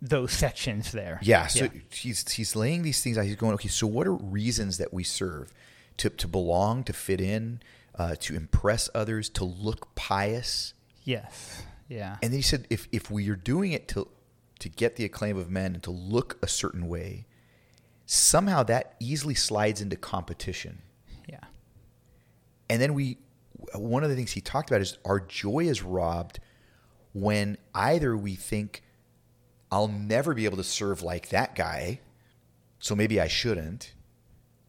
those 0.00 0.32
sections 0.44 0.90
there. 0.92 1.20
Yeah, 1.22 1.46
so 1.46 1.68
he's 1.90 2.28
he's 2.32 2.56
laying 2.56 2.82
these 2.82 3.00
things 3.02 3.16
out. 3.16 3.24
He's 3.24 3.36
going, 3.36 3.54
okay, 3.54 3.68
so 3.68 3.86
what 3.86 4.06
are 4.08 4.14
reasons 4.14 4.78
that 4.78 4.92
we 4.92 5.04
serve? 5.04 5.52
To 5.98 6.10
to 6.10 6.26
belong, 6.26 6.82
to 6.84 6.92
fit 6.92 7.20
in, 7.20 7.60
uh, 7.94 8.16
to 8.20 8.34
impress 8.34 8.88
others, 8.94 9.28
to 9.30 9.44
look 9.44 9.94
pious. 9.94 10.74
Yes. 11.04 11.62
Yeah. 11.92 12.16
And 12.22 12.32
then 12.32 12.38
he 12.38 12.42
said, 12.42 12.66
if 12.70 12.88
if 12.90 13.10
we 13.10 13.28
are 13.28 13.36
doing 13.36 13.72
it 13.72 13.88
to 13.88 14.08
to 14.60 14.68
get 14.68 14.96
the 14.96 15.04
acclaim 15.04 15.36
of 15.36 15.50
men 15.50 15.74
and 15.74 15.82
to 15.82 15.90
look 15.90 16.38
a 16.42 16.48
certain 16.48 16.88
way, 16.88 17.26
somehow 18.06 18.62
that 18.62 18.94
easily 19.00 19.34
slides 19.34 19.80
into 19.80 19.96
competition. 19.96 20.82
Yeah. 21.28 21.40
And 22.70 22.80
then 22.80 22.94
we, 22.94 23.18
one 23.74 24.04
of 24.04 24.10
the 24.10 24.16
things 24.16 24.32
he 24.32 24.40
talked 24.40 24.70
about 24.70 24.80
is 24.80 24.98
our 25.04 25.18
joy 25.18 25.64
is 25.66 25.82
robbed 25.82 26.38
when 27.12 27.58
either 27.74 28.16
we 28.16 28.34
think, 28.34 28.82
I'll 29.70 29.88
never 29.88 30.34
be 30.34 30.44
able 30.44 30.58
to 30.58 30.64
serve 30.64 31.02
like 31.02 31.30
that 31.30 31.54
guy, 31.54 32.00
so 32.78 32.94
maybe 32.94 33.20
I 33.20 33.28
shouldn't 33.28 33.94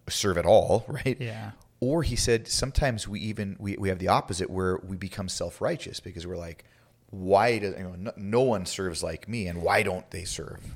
serve 0.10 0.38
at 0.38 0.46
all, 0.46 0.86
right? 1.06 1.18
Yeah. 1.20 1.52
Or 1.80 2.02
he 2.02 2.16
said 2.16 2.48
sometimes 2.48 3.08
we 3.08 3.20
even 3.20 3.58
we, 3.60 3.76
we 3.78 3.90
have 3.90 4.00
the 4.00 4.08
opposite 4.08 4.50
where 4.50 4.80
we 4.88 4.96
become 4.96 5.28
self 5.30 5.62
righteous 5.62 6.00
because 6.00 6.26
we're 6.26 6.38
like, 6.38 6.64
why 7.14 7.60
does 7.60 7.76
you 7.78 7.84
know 7.84 7.96
no, 7.96 8.12
no 8.18 8.42
one 8.42 8.66
serves 8.66 9.04
like 9.04 9.28
me 9.30 9.46
and 9.48 9.62
why 9.62 9.84
don't 9.84 10.10
they 10.12 10.24
serve? 10.24 10.76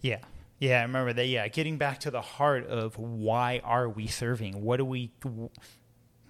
Yeah. 0.00 0.18
Yeah, 0.58 0.80
I 0.80 0.82
remember 0.82 1.12
that. 1.12 1.26
Yeah, 1.28 1.46
getting 1.46 1.78
back 1.78 2.00
to 2.00 2.10
the 2.10 2.20
heart 2.20 2.66
of 2.66 2.98
why 2.98 3.60
are 3.62 3.88
we 3.88 4.08
serving? 4.08 4.60
What 4.60 4.78
do 4.78 4.84
we, 4.84 5.12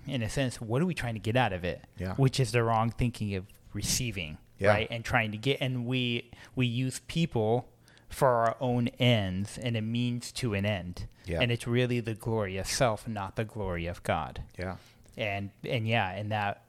in 0.06 0.22
a 0.22 0.28
sense, 0.28 0.60
what 0.60 0.82
are 0.82 0.86
we 0.86 0.92
trying 0.92 1.14
to 1.14 1.20
get 1.20 1.34
out 1.34 1.54
of 1.54 1.64
it? 1.64 1.82
Yeah. 1.98 2.14
Which 2.16 2.38
is 2.38 2.52
the 2.52 2.62
wrong 2.62 2.90
thinking 2.90 3.34
of 3.36 3.46
receiving, 3.72 4.36
Yeah. 4.58 4.68
right? 4.68 4.88
And 4.90 5.02
trying 5.02 5.32
to 5.32 5.38
get, 5.38 5.62
and 5.62 5.86
we 5.86 6.30
we 6.54 6.66
use 6.66 7.00
people 7.06 7.70
for 8.10 8.28
our 8.28 8.56
own 8.60 8.88
ends 8.98 9.56
and 9.56 9.76
a 9.78 9.82
means 9.82 10.30
to 10.32 10.52
an 10.52 10.66
end. 10.66 11.06
Yeah. 11.24 11.40
And 11.40 11.50
it's 11.50 11.66
really 11.66 12.00
the 12.00 12.14
glory 12.14 12.58
of 12.58 12.66
self, 12.66 13.08
not 13.08 13.36
the 13.36 13.44
glory 13.44 13.86
of 13.86 14.02
God. 14.02 14.42
Yeah. 14.58 14.76
And 15.16 15.50
and 15.64 15.88
yeah, 15.88 16.10
and 16.10 16.30
that 16.32 16.64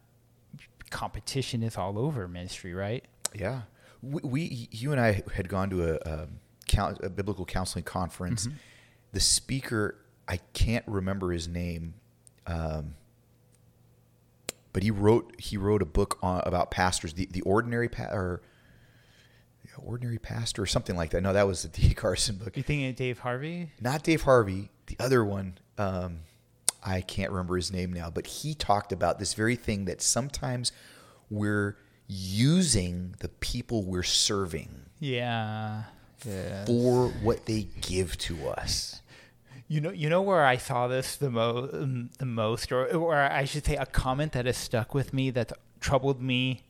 competition 0.90 1.64
is 1.64 1.78
all 1.78 1.98
over 1.98 2.28
ministry, 2.28 2.74
right? 2.74 3.04
Yeah, 3.34 3.62
we, 4.02 4.22
we 4.24 4.68
you 4.72 4.92
and 4.92 5.00
I 5.00 5.24
had 5.34 5.50
gone 5.50 5.70
to 5.72 5.94
a, 5.94 6.14
um, 6.14 6.40
coun 6.68 6.98
a 7.04 7.10
biblical 7.10 7.46
counseling 7.46 7.84
conference. 7.84 8.48
The 9.12 9.20
speaker, 9.20 9.96
I 10.28 10.38
can't 10.54 10.86
remember 10.88 11.32
his 11.32 11.48
name, 11.48 11.96
um, 12.46 12.96
but 14.74 14.84
he 14.84 14.92
wrote 14.92 15.36
he 15.40 15.58
wrote 15.58 15.82
a 15.82 15.86
book 15.86 16.20
on, 16.22 16.42
about 16.46 16.72
pastors, 16.72 17.14
the 17.14 17.26
the 17.26 17.42
ordinary 17.42 17.90
pa- 17.90 18.12
or 18.12 18.42
ordinary 19.86 20.20
pastor 20.20 20.62
or 20.62 20.66
something 20.66 20.96
like 20.96 21.12
that. 21.12 21.22
No, 21.22 21.34
that 21.34 21.48
was 21.48 21.64
the 21.64 21.68
D. 21.88 21.94
Carson 21.94 22.36
book. 22.36 22.56
You 22.56 22.64
thinking 22.64 22.90
of 22.90 22.96
Dave 22.96 23.20
Harvey? 23.20 23.72
Not 23.80 24.04
Dave 24.04 24.24
Harvey, 24.24 24.70
the 24.88 24.98
other 25.00 25.24
one. 25.24 25.58
Um, 25.78 26.20
I 26.84 27.02
can't 27.02 27.32
remember 27.32 27.56
his 27.56 27.72
name 27.72 27.92
now, 27.94 28.10
but 28.10 28.26
he 28.28 28.54
talked 28.54 28.92
about 28.92 29.20
this 29.20 29.34
very 29.34 29.56
thing 29.56 29.86
that 29.86 30.02
sometimes 30.02 30.72
we're 31.30 31.78
using 32.08 33.16
the 33.20 33.30
people 33.30 33.84
we're 33.84 34.04
serving 34.04 34.86
Yeah. 35.00 35.84
Yeah. 36.26 36.66
for 36.66 37.10
what 37.10 37.46
they 37.46 37.68
give 37.82 38.18
to 38.20 38.50
us. 38.50 39.02
You 39.68 39.80
know, 39.82 39.92
you 39.92 40.10
know 40.10 40.22
where 40.24 40.44
I 40.46 40.58
saw 40.58 40.88
this 40.88 41.16
the 41.16 41.30
most, 41.30 42.18
the 42.18 42.26
most, 42.26 42.72
or, 42.72 42.88
or 42.96 43.16
I 43.16 43.46
should 43.46 43.66
say, 43.66 43.76
a 43.76 43.86
comment 43.86 44.32
that 44.32 44.46
has 44.48 44.58
stuck 44.58 44.94
with 44.96 45.14
me 45.14 45.30
that's 45.30 45.54
troubled 45.80 46.22
me 46.22 46.64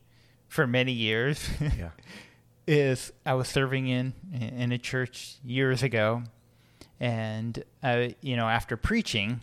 for 0.49 0.67
many 0.67 0.91
years. 0.91 1.47
Yeah. 1.61 1.91
is 2.67 3.11
I 3.25 3.33
was 3.33 3.47
serving 3.47 3.87
in 3.87 4.13
in 4.31 4.71
a 4.71 4.77
church 4.77 5.37
years 5.43 5.81
ago, 5.81 6.23
and 6.99 7.63
uh, 7.81 8.09
you 8.21 8.35
know, 8.35 8.47
after 8.47 8.77
preaching, 8.77 9.41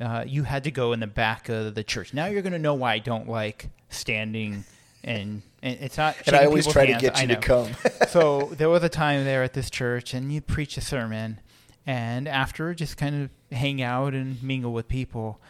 uh, 0.00 0.24
you 0.26 0.44
had 0.44 0.64
to 0.64 0.70
go 0.70 0.92
in 0.92 1.00
the 1.00 1.06
back 1.06 1.48
of 1.48 1.74
the 1.74 1.82
church. 1.82 2.14
Now 2.14 2.26
you're 2.26 2.42
going 2.42 2.52
to 2.52 2.58
know 2.58 2.74
why 2.74 2.94
I 2.94 2.98
don't 2.98 3.28
like 3.28 3.70
standing. 3.88 4.64
And, 5.02 5.42
and 5.62 5.78
it's 5.80 5.96
not. 5.96 6.16
And 6.26 6.36
I 6.36 6.44
always 6.44 6.66
try 6.66 6.86
to 6.86 6.98
get 6.98 7.20
you 7.20 7.28
to 7.28 7.36
come. 7.36 7.70
so 8.08 8.42
there 8.52 8.68
was 8.68 8.82
a 8.82 8.88
time 8.88 9.24
there 9.24 9.42
at 9.42 9.54
this 9.54 9.70
church, 9.70 10.14
and 10.14 10.32
you 10.32 10.40
preach 10.40 10.76
a 10.76 10.80
sermon, 10.80 11.40
and 11.86 12.28
after 12.28 12.74
just 12.74 12.96
kind 12.96 13.24
of 13.24 13.56
hang 13.56 13.82
out 13.82 14.14
and 14.14 14.42
mingle 14.42 14.72
with 14.72 14.88
people. 14.88 15.40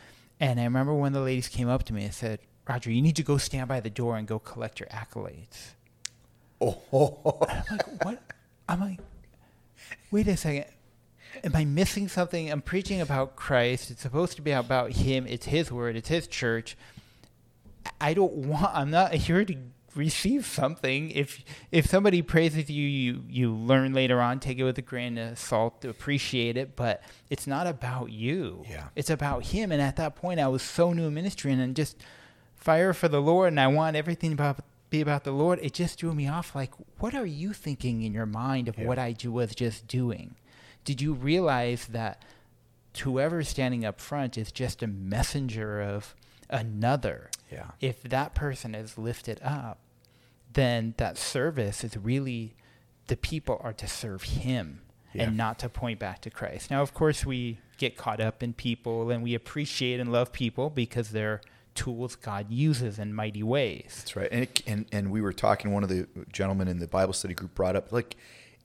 And 0.40 0.61
I 0.61 0.64
remember 0.64 0.94
when 0.94 1.12
the 1.12 1.20
ladies 1.20 1.48
came 1.48 1.68
up 1.68 1.82
to 1.84 1.92
me 1.92 2.04
and 2.04 2.14
said, 2.14 2.40
"Roger, 2.68 2.90
you 2.90 3.02
need 3.02 3.16
to 3.16 3.22
go 3.22 3.38
stand 3.38 3.68
by 3.68 3.80
the 3.80 3.90
door 3.90 4.16
and 4.16 4.26
go 4.26 4.38
collect 4.38 4.80
your 4.80 4.88
accolades." 4.90 5.72
oh, 6.61 7.38
I'm 7.48 7.64
like, 7.70 8.04
"What?" 8.04 8.22
I'm 8.68 8.80
like, 8.80 9.00
"Wait 10.11 10.28
a 10.28 10.37
second. 10.37 10.66
Am 11.44 11.54
I 11.54 11.64
missing 11.64 12.08
something? 12.08 12.50
I'm 12.50 12.62
preaching 12.62 13.00
about 13.00 13.36
Christ. 13.36 13.90
It's 13.90 14.02
supposed 14.02 14.36
to 14.36 14.42
be 14.42 14.50
about 14.52 14.92
Him. 14.92 15.26
It's 15.26 15.46
His 15.46 15.70
word. 15.70 15.96
It's 15.96 16.08
His 16.08 16.26
church. 16.26 16.76
I 18.00 18.14
don't 18.14 18.32
want. 18.34 18.70
I'm 18.74 18.90
not 18.90 19.14
here 19.14 19.44
to 19.44 19.56
receive 19.94 20.46
something. 20.46 21.10
If 21.10 21.44
if 21.72 21.86
somebody 21.86 22.22
praises 22.22 22.68
you, 22.70 22.86
you 22.86 23.24
you 23.28 23.52
learn 23.52 23.92
later 23.92 24.20
on. 24.20 24.40
Take 24.40 24.58
it 24.58 24.64
with 24.64 24.78
a 24.78 24.82
grain 24.82 25.16
of 25.18 25.38
salt 25.38 25.80
to 25.82 25.88
appreciate 25.88 26.56
it. 26.56 26.76
But 26.76 27.02
it's 27.30 27.46
not 27.46 27.66
about 27.66 28.10
you. 28.10 28.64
Yeah. 28.68 28.88
It's 28.96 29.10
about 29.10 29.46
Him. 29.46 29.72
And 29.72 29.80
at 29.80 29.96
that 29.96 30.16
point, 30.16 30.40
I 30.40 30.48
was 30.48 30.62
so 30.62 30.92
new 30.92 31.06
in 31.06 31.14
ministry 31.14 31.52
and 31.52 31.76
just 31.76 31.96
fire 32.56 32.92
for 32.92 33.08
the 33.08 33.20
Lord, 33.22 33.48
and 33.48 33.60
I 33.60 33.68
want 33.68 33.96
everything 33.96 34.32
about 34.32 34.60
be 34.90 35.00
about 35.00 35.24
the 35.24 35.32
Lord. 35.32 35.58
It 35.62 35.74
just 35.74 35.98
threw 35.98 36.14
me 36.14 36.28
off. 36.28 36.54
Like, 36.54 36.72
what 36.98 37.14
are 37.14 37.26
you 37.26 37.52
thinking 37.52 38.02
in 38.02 38.12
your 38.12 38.26
mind 38.26 38.68
of 38.68 38.78
Yeah. 38.78 38.86
what 38.86 38.98
I 38.98 39.14
was 39.24 39.54
just 39.54 39.86
doing? 39.86 40.34
Did 40.84 41.00
you 41.00 41.12
realize 41.12 41.86
that 41.88 42.22
whoever's 43.02 43.48
standing 43.48 43.84
up 43.84 44.00
front 44.00 44.36
is 44.38 44.50
just 44.52 44.82
a 44.82 44.86
messenger 44.86 45.80
of 45.80 46.14
another? 46.50 47.30
yeah. 47.50 47.70
If 47.80 48.02
that 48.02 48.34
person 48.34 48.74
is 48.74 48.98
lifted 48.98 49.40
up, 49.42 49.78
then 50.52 50.94
that 50.96 51.16
service 51.18 51.84
is 51.84 51.96
really 51.96 52.54
the 53.06 53.16
people 53.16 53.60
are 53.62 53.72
to 53.74 53.86
serve 53.86 54.22
Him 54.22 54.80
Yeah. 55.14 55.24
and 55.24 55.36
not 55.36 55.58
to 55.60 55.68
point 55.68 55.98
back 55.98 56.20
to 56.22 56.30
Christ. 56.30 56.70
Now, 56.70 56.82
of 56.82 56.92
course, 56.94 57.24
we 57.24 57.58
get 57.78 57.96
caught 57.96 58.20
up 58.20 58.42
in 58.42 58.52
people 58.54 59.10
and 59.10 59.22
we 59.22 59.34
appreciate 59.34 60.00
and 60.00 60.10
love 60.10 60.32
people 60.32 60.68
because 60.70 61.10
they're 61.10 61.40
tools 61.74 62.16
God 62.16 62.50
uses 62.50 62.98
in 62.98 63.14
mighty 63.14 63.42
ways. 63.42 63.94
That's 63.98 64.16
right. 64.16 64.28
And, 64.32 64.42
it, 64.42 64.62
and 64.66 64.86
and 64.90 65.10
we 65.12 65.20
were 65.20 65.32
talking. 65.32 65.72
One 65.72 65.84
of 65.84 65.88
the 65.88 66.06
gentlemen 66.32 66.66
in 66.68 66.80
the 66.80 66.88
Bible 66.88 67.12
study 67.12 67.34
group 67.34 67.54
brought 67.54 67.76
up 67.76 67.92
like 67.92 68.16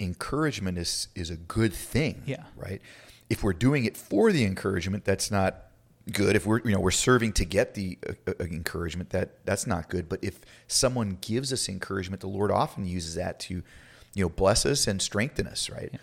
encouragement 0.04 0.78
is 0.78 1.08
is 1.16 1.30
a 1.30 1.36
good 1.36 1.74
thing. 1.74 2.24
Yeah. 2.26 2.44
Right. 2.56 2.82
If 3.30 3.44
we're 3.44 3.54
doing 3.54 3.86
it 3.86 3.98
for 3.98 4.32
the 4.32 4.46
encouragement, 4.46 5.06
that's 5.06 5.32
not 5.32 5.68
good. 6.12 6.36
If 6.36 6.46
we're 6.46 6.60
you 6.62 6.72
know 6.72 6.80
we're 6.80 6.92
serving 6.92 7.34
to 7.34 7.46
get 7.46 7.74
the 7.74 7.98
uh, 8.08 8.13
uh, 8.28 8.44
encouragement, 8.44 9.10
that 9.12 9.46
that's 9.46 9.66
not 9.66 9.89
good. 9.89 10.10
But 10.10 10.24
if 10.24 10.39
someone 10.68 11.18
gives 11.22 11.52
us 11.54 11.70
encouragement, 11.70 12.22
the 12.22 12.28
Lord 12.28 12.52
often 12.52 12.86
uses 12.86 13.16
that 13.16 13.39
to 13.42 13.63
you 14.13 14.24
know 14.24 14.30
bless 14.30 14.66
us 14.66 14.88
and 14.88 15.02
strengthen 15.02 15.48
us. 15.48 15.70
Right. 15.70 15.94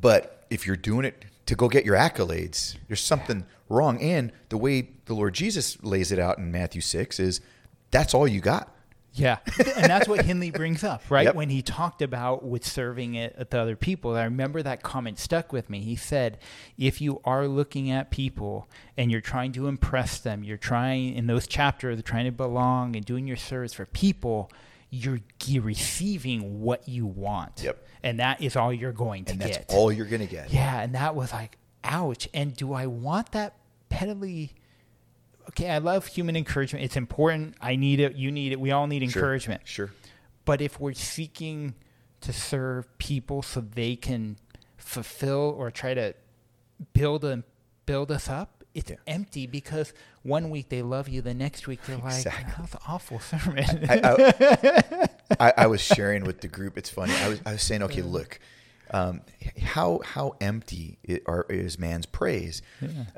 But 0.00 0.46
if 0.50 0.66
you're 0.66 0.76
doing 0.76 1.04
it 1.04 1.24
to 1.46 1.54
go 1.54 1.68
get 1.68 1.84
your 1.84 1.96
accolades, 1.96 2.76
there's 2.86 3.00
something 3.00 3.44
wrong. 3.68 4.00
And 4.00 4.32
the 4.48 4.58
way 4.58 4.90
the 5.06 5.14
Lord 5.14 5.34
Jesus 5.34 5.82
lays 5.82 6.12
it 6.12 6.18
out 6.18 6.38
in 6.38 6.52
Matthew 6.52 6.80
6 6.80 7.18
is 7.18 7.40
that's 7.90 8.14
all 8.14 8.28
you 8.28 8.40
got. 8.40 8.74
Yeah, 9.18 9.38
and 9.58 9.84
that's 9.84 10.06
what 10.08 10.24
Hindley 10.24 10.50
brings 10.50 10.84
up, 10.84 11.02
right? 11.10 11.24
Yep. 11.26 11.34
When 11.34 11.50
he 11.50 11.60
talked 11.62 12.02
about 12.02 12.44
with 12.44 12.64
serving 12.64 13.14
it 13.14 13.34
at 13.36 13.50
the 13.50 13.58
other 13.60 13.76
people, 13.76 14.14
I 14.14 14.24
remember 14.24 14.62
that 14.62 14.82
comment 14.82 15.18
stuck 15.18 15.52
with 15.52 15.68
me. 15.68 15.80
He 15.80 15.96
said, 15.96 16.38
"If 16.78 17.00
you 17.00 17.20
are 17.24 17.46
looking 17.48 17.90
at 17.90 18.10
people 18.10 18.68
and 18.96 19.10
you're 19.10 19.20
trying 19.20 19.52
to 19.52 19.66
impress 19.66 20.18
them, 20.18 20.44
you're 20.44 20.56
trying 20.56 21.14
in 21.14 21.26
those 21.26 21.46
chapters, 21.46 22.00
trying 22.02 22.26
to 22.26 22.32
belong 22.32 22.94
and 22.96 23.04
doing 23.04 23.26
your 23.26 23.36
service 23.36 23.72
for 23.72 23.86
people, 23.86 24.50
you're, 24.90 25.18
you're 25.44 25.62
receiving 25.64 26.60
what 26.62 26.88
you 26.88 27.04
want, 27.06 27.60
Yep. 27.62 27.84
and 28.02 28.20
that 28.20 28.40
is 28.40 28.56
all 28.56 28.72
you're 28.72 28.92
going 28.92 29.24
to 29.26 29.32
And 29.32 29.40
get. 29.40 29.52
that's 29.52 29.74
all 29.74 29.92
you're 29.92 30.06
going 30.06 30.20
to 30.26 30.26
get. 30.26 30.52
Yeah, 30.52 30.80
and 30.80 30.94
that 30.94 31.14
was 31.14 31.32
like, 31.32 31.58
ouch. 31.84 32.28
And 32.32 32.54
do 32.56 32.72
I 32.72 32.86
want 32.86 33.32
that 33.32 33.54
pettily? 33.90 34.52
Okay, 35.50 35.70
I 35.70 35.78
love 35.78 36.06
human 36.06 36.36
encouragement. 36.36 36.84
It's 36.84 36.96
important. 36.96 37.54
I 37.60 37.76
need 37.76 38.00
it. 38.00 38.14
You 38.16 38.30
need 38.30 38.52
it. 38.52 38.60
We 38.60 38.70
all 38.70 38.86
need 38.86 39.02
encouragement. 39.02 39.62
Sure. 39.64 39.86
sure. 39.88 39.94
But 40.44 40.60
if 40.60 40.78
we're 40.80 40.92
seeking 40.94 41.74
to 42.20 42.32
serve 42.32 42.86
people 42.98 43.42
so 43.42 43.60
they 43.60 43.96
can 43.96 44.36
fulfill 44.76 45.54
or 45.58 45.70
try 45.70 45.94
to 45.94 46.14
build 46.92 47.24
and 47.24 47.44
build 47.86 48.10
us 48.10 48.28
up, 48.28 48.64
it's 48.74 48.90
Yeah. 48.90 48.96
empty 49.06 49.46
because 49.46 49.92
one 50.22 50.50
week 50.50 50.68
they 50.68 50.82
love 50.82 51.08
you, 51.08 51.22
the 51.22 51.34
next 51.34 51.66
week 51.66 51.80
they're 51.86 51.96
like, 51.96 52.14
Exactly. 52.16 52.54
"That's 52.58 52.74
an 52.74 52.80
awful 52.86 53.18
sermon." 53.20 53.64
I, 53.88 54.00
I, 54.04 55.08
I, 55.40 55.52
I 55.58 55.66
was 55.66 55.80
sharing 55.80 56.24
with 56.24 56.40
the 56.42 56.48
group. 56.48 56.76
It's 56.78 56.90
funny. 56.90 57.14
I 57.14 57.28
was, 57.28 57.40
I 57.46 57.52
was 57.52 57.62
saying, 57.62 57.82
okay, 57.84 58.02
look, 58.02 58.38
um, 58.90 59.22
how 59.62 60.00
how 60.04 60.36
empty 60.40 60.98
is 61.04 61.78
man's 61.78 62.06
praise? 62.06 62.62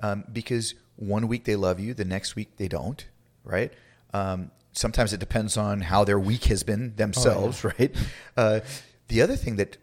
Um, 0.03 0.25
because 0.33 0.75
one 1.01 1.27
week 1.27 1.45
they 1.45 1.57
love 1.57 1.81
you, 1.81 1.95
the 1.95 2.05
next 2.05 2.37
week 2.37 2.57
they 2.57 2.69
don't, 2.69 3.07
right? 3.43 3.73
Um, 4.15 4.51
sometimes 4.73 5.13
it 5.13 5.21
depends 5.21 5.57
on 5.57 5.81
how 5.81 6.05
their 6.05 6.21
week 6.21 6.45
has 6.45 6.63
been 6.63 6.95
themselves, 6.97 7.65
oh, 7.65 7.69
yeah. 7.69 7.75
right? 7.79 7.97
Uh, 8.37 8.61
the 9.09 9.23
other 9.23 9.35
thing 9.35 9.57
that 9.57 9.79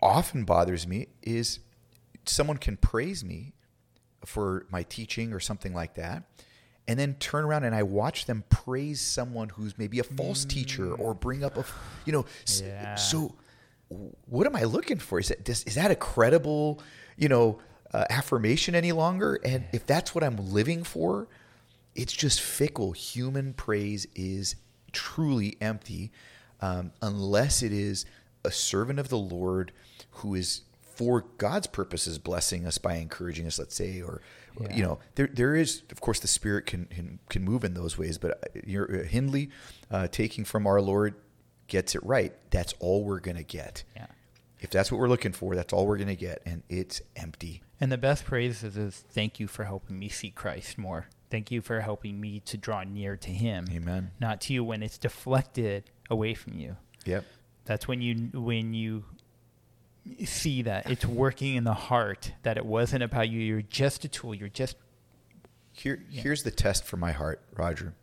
often 0.00 0.44
bothers 0.44 0.86
me 0.86 1.08
is 1.22 1.58
someone 2.24 2.56
can 2.56 2.76
praise 2.76 3.24
me 3.24 3.52
for 4.24 4.66
my 4.70 4.82
teaching 4.84 5.32
or 5.32 5.40
something 5.40 5.74
like 5.74 5.94
that 5.94 6.24
and 6.88 6.98
then 6.98 7.14
turn 7.14 7.44
around 7.44 7.64
and 7.64 7.74
I 7.74 7.82
watch 7.82 8.26
them 8.26 8.44
praise 8.48 9.00
someone 9.00 9.48
who's 9.50 9.78
maybe 9.78 9.98
a 9.98 10.04
false 10.04 10.44
mm. 10.44 10.48
teacher 10.48 10.92
or 10.94 11.14
bring 11.14 11.44
up 11.44 11.56
a, 11.56 11.64
you 12.04 12.12
know, 12.12 12.24
yeah. 12.60 12.94
so 12.96 13.34
what 14.26 14.46
am 14.46 14.56
I 14.56 14.64
looking 14.64 14.98
for? 14.98 15.20
Is 15.20 15.28
that 15.28 15.48
is 15.48 15.74
that 15.74 15.90
a 15.90 15.94
credible, 15.94 16.80
you 17.16 17.28
know, 17.28 17.58
uh, 17.92 18.04
affirmation 18.10 18.74
any 18.74 18.92
longer? 18.92 19.38
And 19.44 19.64
if 19.72 19.86
that's 19.86 20.14
what 20.14 20.24
I'm 20.24 20.36
living 20.36 20.84
for, 20.84 21.28
it's 21.94 22.12
just 22.12 22.40
fickle. 22.40 22.92
Human 22.92 23.52
praise 23.52 24.06
is 24.14 24.56
truly 24.92 25.56
empty 25.60 26.12
um, 26.60 26.92
unless 27.02 27.62
it 27.62 27.72
is 27.72 28.06
a 28.44 28.50
servant 28.50 28.98
of 28.98 29.08
the 29.08 29.18
Lord 29.18 29.72
who 30.10 30.34
is 30.34 30.62
for 30.80 31.24
God's 31.38 31.66
purposes 31.66 32.18
blessing 32.18 32.66
us 32.66 32.78
by 32.78 32.96
encouraging 32.96 33.46
us, 33.46 33.58
let's 33.58 33.74
say, 33.74 34.02
or 34.02 34.20
yeah. 34.60 34.76
you 34.76 34.82
know, 34.82 34.98
there 35.14 35.28
there 35.32 35.56
is 35.56 35.82
of 35.90 36.00
course 36.00 36.20
the 36.20 36.28
Spirit 36.28 36.66
can 36.66 36.86
can, 36.86 37.18
can 37.28 37.42
move 37.42 37.64
in 37.64 37.74
those 37.74 37.98
ways, 37.98 38.18
but 38.18 38.32
uh, 38.32 38.60
your 38.64 39.00
uh, 39.00 39.04
Hindley 39.04 39.50
uh, 39.90 40.08
taking 40.08 40.44
from 40.44 40.66
our 40.66 40.80
Lord 40.80 41.14
gets 41.66 41.94
it 41.94 42.04
right. 42.04 42.32
That's 42.50 42.74
all 42.78 43.04
we're 43.04 43.20
gonna 43.20 43.42
get. 43.42 43.84
Yeah. 43.96 44.06
If 44.60 44.70
that's 44.70 44.92
what 44.92 45.00
we're 45.00 45.08
looking 45.08 45.32
for, 45.32 45.54
that's 45.54 45.72
all 45.72 45.86
we're 45.86 45.98
gonna 45.98 46.14
get, 46.14 46.42
and 46.46 46.62
it's 46.68 47.00
empty. 47.16 47.62
And 47.82 47.90
the 47.90 47.98
best 47.98 48.24
praise 48.24 48.62
is, 48.62 48.76
is 48.76 49.04
thank 49.10 49.40
you 49.40 49.48
for 49.48 49.64
helping 49.64 49.98
me 49.98 50.08
see 50.08 50.30
Christ 50.30 50.78
more. 50.78 51.08
Thank 51.30 51.50
you 51.50 51.60
for 51.60 51.80
helping 51.80 52.20
me 52.20 52.38
to 52.44 52.56
draw 52.56 52.84
near 52.84 53.16
to 53.16 53.28
Him. 53.28 53.66
Amen. 53.72 54.12
Not 54.20 54.40
to 54.42 54.52
you 54.52 54.62
when 54.62 54.84
it's 54.84 54.98
deflected 54.98 55.90
away 56.08 56.34
from 56.34 56.56
you. 56.60 56.76
Yep. 57.06 57.24
That's 57.64 57.88
when 57.88 58.00
you 58.00 58.14
when 58.34 58.72
you 58.72 59.02
see 60.24 60.62
that 60.62 60.88
it's 60.88 61.04
working 61.04 61.56
in 61.56 61.64
the 61.64 61.74
heart 61.74 62.30
that 62.44 62.56
it 62.56 62.64
wasn't 62.64 63.02
about 63.02 63.28
you 63.28 63.40
you're 63.40 63.62
just 63.62 64.04
a 64.04 64.08
tool 64.08 64.34
you're 64.34 64.48
just 64.48 64.74
here 65.72 66.02
yeah. 66.10 66.22
here's 66.22 66.42
the 66.42 66.50
test 66.50 66.82
for 66.82 66.96
my 66.96 67.12
heart 67.12 67.40
roger 67.56 67.94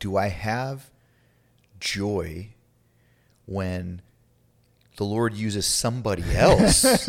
do 0.00 0.16
i 0.16 0.26
have 0.26 0.90
joy 1.78 2.48
when 3.46 4.02
the 4.96 5.04
lord 5.04 5.34
uses 5.34 5.66
somebody 5.66 6.24
else 6.34 7.08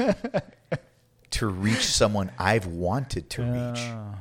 to 1.31 1.47
reach 1.47 1.85
someone 1.85 2.31
i've 2.37 2.65
wanted 2.67 3.29
to 3.29 3.41
reach 3.41 3.81
oh, 3.81 4.15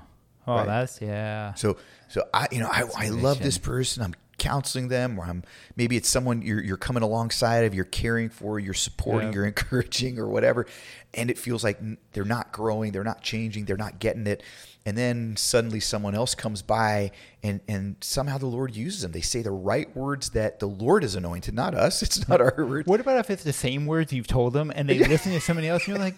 oh 0.47 0.55
right? 0.57 0.67
that's 0.67 1.01
yeah 1.01 1.55
so 1.55 1.77
so 2.09 2.23
i 2.33 2.47
you 2.51 2.61
know 2.61 2.69
i, 2.71 2.85
I 2.97 3.09
love 3.09 3.41
this 3.41 3.59
person 3.59 4.03
i'm 4.03 4.15
counseling 4.41 4.89
them 4.89 5.19
or 5.21 5.25
I'm 5.25 5.45
maybe 5.77 5.97
it's 5.97 6.09
someone 6.09 6.43
you're, 6.43 6.63
you're 6.63 6.77
coming 6.77 7.05
alongside 7.05 7.65
of, 7.65 7.75
you're 7.75 7.85
caring 7.85 8.31
for, 8.31 8.59
you're 8.59 8.75
supporting, 8.75 9.29
yeah. 9.29 9.35
you're 9.37 9.47
encouraging 9.47 10.19
or 10.19 10.27
whatever. 10.27 10.67
And 11.15 11.31
it 11.31 11.39
feels 11.39 11.63
like 11.63 11.79
they're 12.13 12.25
not 12.25 12.51
growing, 12.51 12.91
they're 12.91 13.05
not 13.05 13.23
changing, 13.23 13.67
they're 13.67 13.77
not 13.77 14.01
getting 14.01 14.27
it. 14.27 14.43
And 14.87 14.97
then 14.97 15.37
suddenly 15.37 15.79
someone 15.79 16.15
else 16.15 16.35
comes 16.35 16.63
by 16.63 17.11
and, 17.43 17.61
and 17.69 17.97
somehow 18.01 18.39
the 18.39 18.47
Lord 18.47 18.75
uses 18.75 19.03
them. 19.03 19.13
They 19.13 19.21
say 19.21 19.43
the 19.43 19.51
right 19.51 19.95
words 19.95 20.31
that 20.31 20.59
the 20.59 20.67
Lord 20.67 21.05
is 21.05 21.15
anointed, 21.15 21.55
not 21.55 21.75
us. 21.75 22.03
It's 22.11 22.27
not 22.29 22.41
our 22.41 22.55
words. 22.57 22.89
What 22.89 22.99
about 22.99 23.19
if 23.19 23.31
it's 23.31 23.45
the 23.45 23.53
same 23.53 23.87
words 23.87 24.13
you've 24.13 24.27
told 24.27 24.55
them 24.55 24.73
and 24.75 24.89
they 24.89 24.99
listen 24.99 25.33
to 25.33 25.41
somebody 25.41 25.69
else 25.69 25.83
and 25.87 25.97
you're 25.97 25.99
like, 25.99 26.17